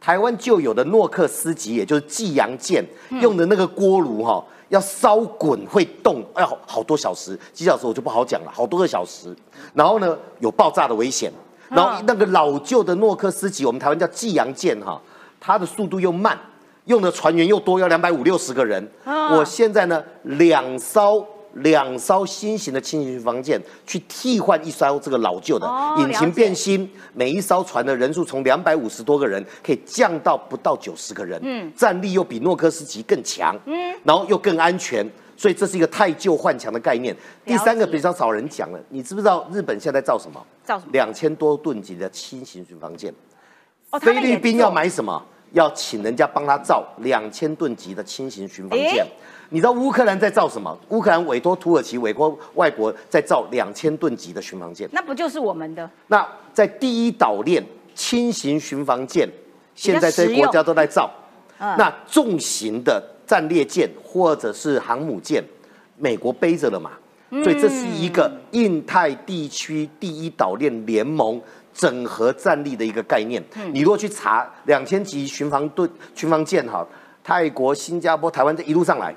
[0.00, 2.84] 台湾旧有的诺克斯级，也就是济阳舰
[3.20, 9.34] 用的那个锅炉哈，要烧滚会动，要好好多小时，几小时我就不好讲了，好多个小时。
[9.74, 11.32] 然后呢，有爆炸的危险。
[11.68, 14.98] 然后那个老旧的诺克斯级，我们台湾叫济阳舰哈，
[15.40, 16.38] 它的速度又慢，
[16.88, 18.86] 用的船员又多，要两百五六十个人。
[19.04, 21.24] 我现在呢，两艘
[21.54, 35.06] 两艘新型的轻型巡防舰去替换一艘这个老旧的，哦引擎变新，每一艘船的人数从两百五十多个人可以降到不到九十个人，嗯，战力又比诺克斯级更强，嗯，然后又更安全。
[35.36, 37.16] 所以这是一个太旧换强的概念。
[37.44, 40.44] 第三个比较少人讲了，你知不知道日本现在造什么？
[40.64, 43.14] 造什么两千多吨级的轻型巡防舰。
[44.00, 45.24] 菲律宾要买什么？
[45.52, 49.06] 要请人家帮他造两千吨级的轻型巡防舰。
[49.50, 50.78] 你知道乌克兰在造什么？
[50.88, 54.88] 乌克兰委托土耳其、委托外国在造两千吨级的巡防舰。
[54.92, 55.90] 那不就是我们的？
[56.08, 59.28] 那在第一岛链轻型巡防舰，
[59.74, 61.10] 现在这些国家都在造。
[61.60, 65.42] 嗯那重型的战列舰或者是航母舰，
[65.96, 66.92] 美国背着了嘛？
[67.30, 71.40] 嗯所以这是一个印太地区第一岛链联盟
[71.78, 73.40] 整合战力的一个概念。
[73.54, 76.84] 嗯你如果去查两千级巡防盾巡防舰哈，
[77.22, 79.14] 泰国、新加坡、台湾这一路上来，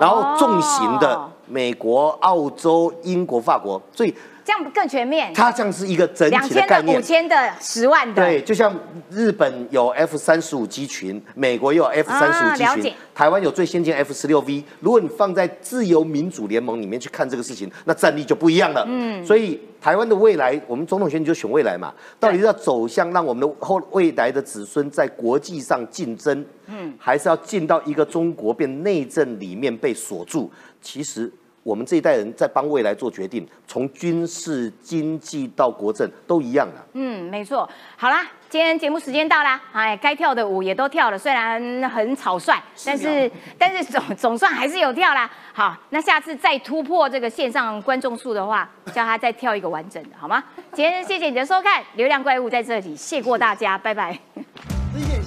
[0.00, 4.12] 然后重型的哦美国、澳洲、英国、法国，所以
[4.44, 5.32] 这样更全面。
[5.34, 7.02] 它像是一个整体的概念五。
[7.02, 8.72] 千的、十万的，对，就像
[9.10, 14.62] 日本有 F 三十五机群，美国也有 F 三十五机群，啊台湾有最先进 F 十六 V。
[14.80, 18.84] 如果你放在自由民主联盟里面去看这个事情，那战力就不一样了。
[18.88, 30.50] 嗯，所以台湾的未来，我们总统选举就选未来嘛，到底是要走向让我们的后未来的子孙在国际上竞争，嗯，还是要进到一个中国变内政里面被锁住？
[30.80, 31.30] 其实。
[31.62, 36.84] 我们这一代人在帮未来做决定，从军事、经济到国政都一样的。
[36.94, 37.68] 嗯，没错。
[37.96, 45.30] 好啦，今天节目时间到啦，哎，该跳的舞也都跳了，虽然很草率，但是但是总总算还是有跳啦。
[45.52, 50.42] 好，那下次再突破这个线上观众数的话，叫他再跳一个完整的，好吗？
[50.72, 54.18] 今天谢谢你的收看，流量怪物在这里，谢过大家，拜拜。
[54.94, 55.20] 理解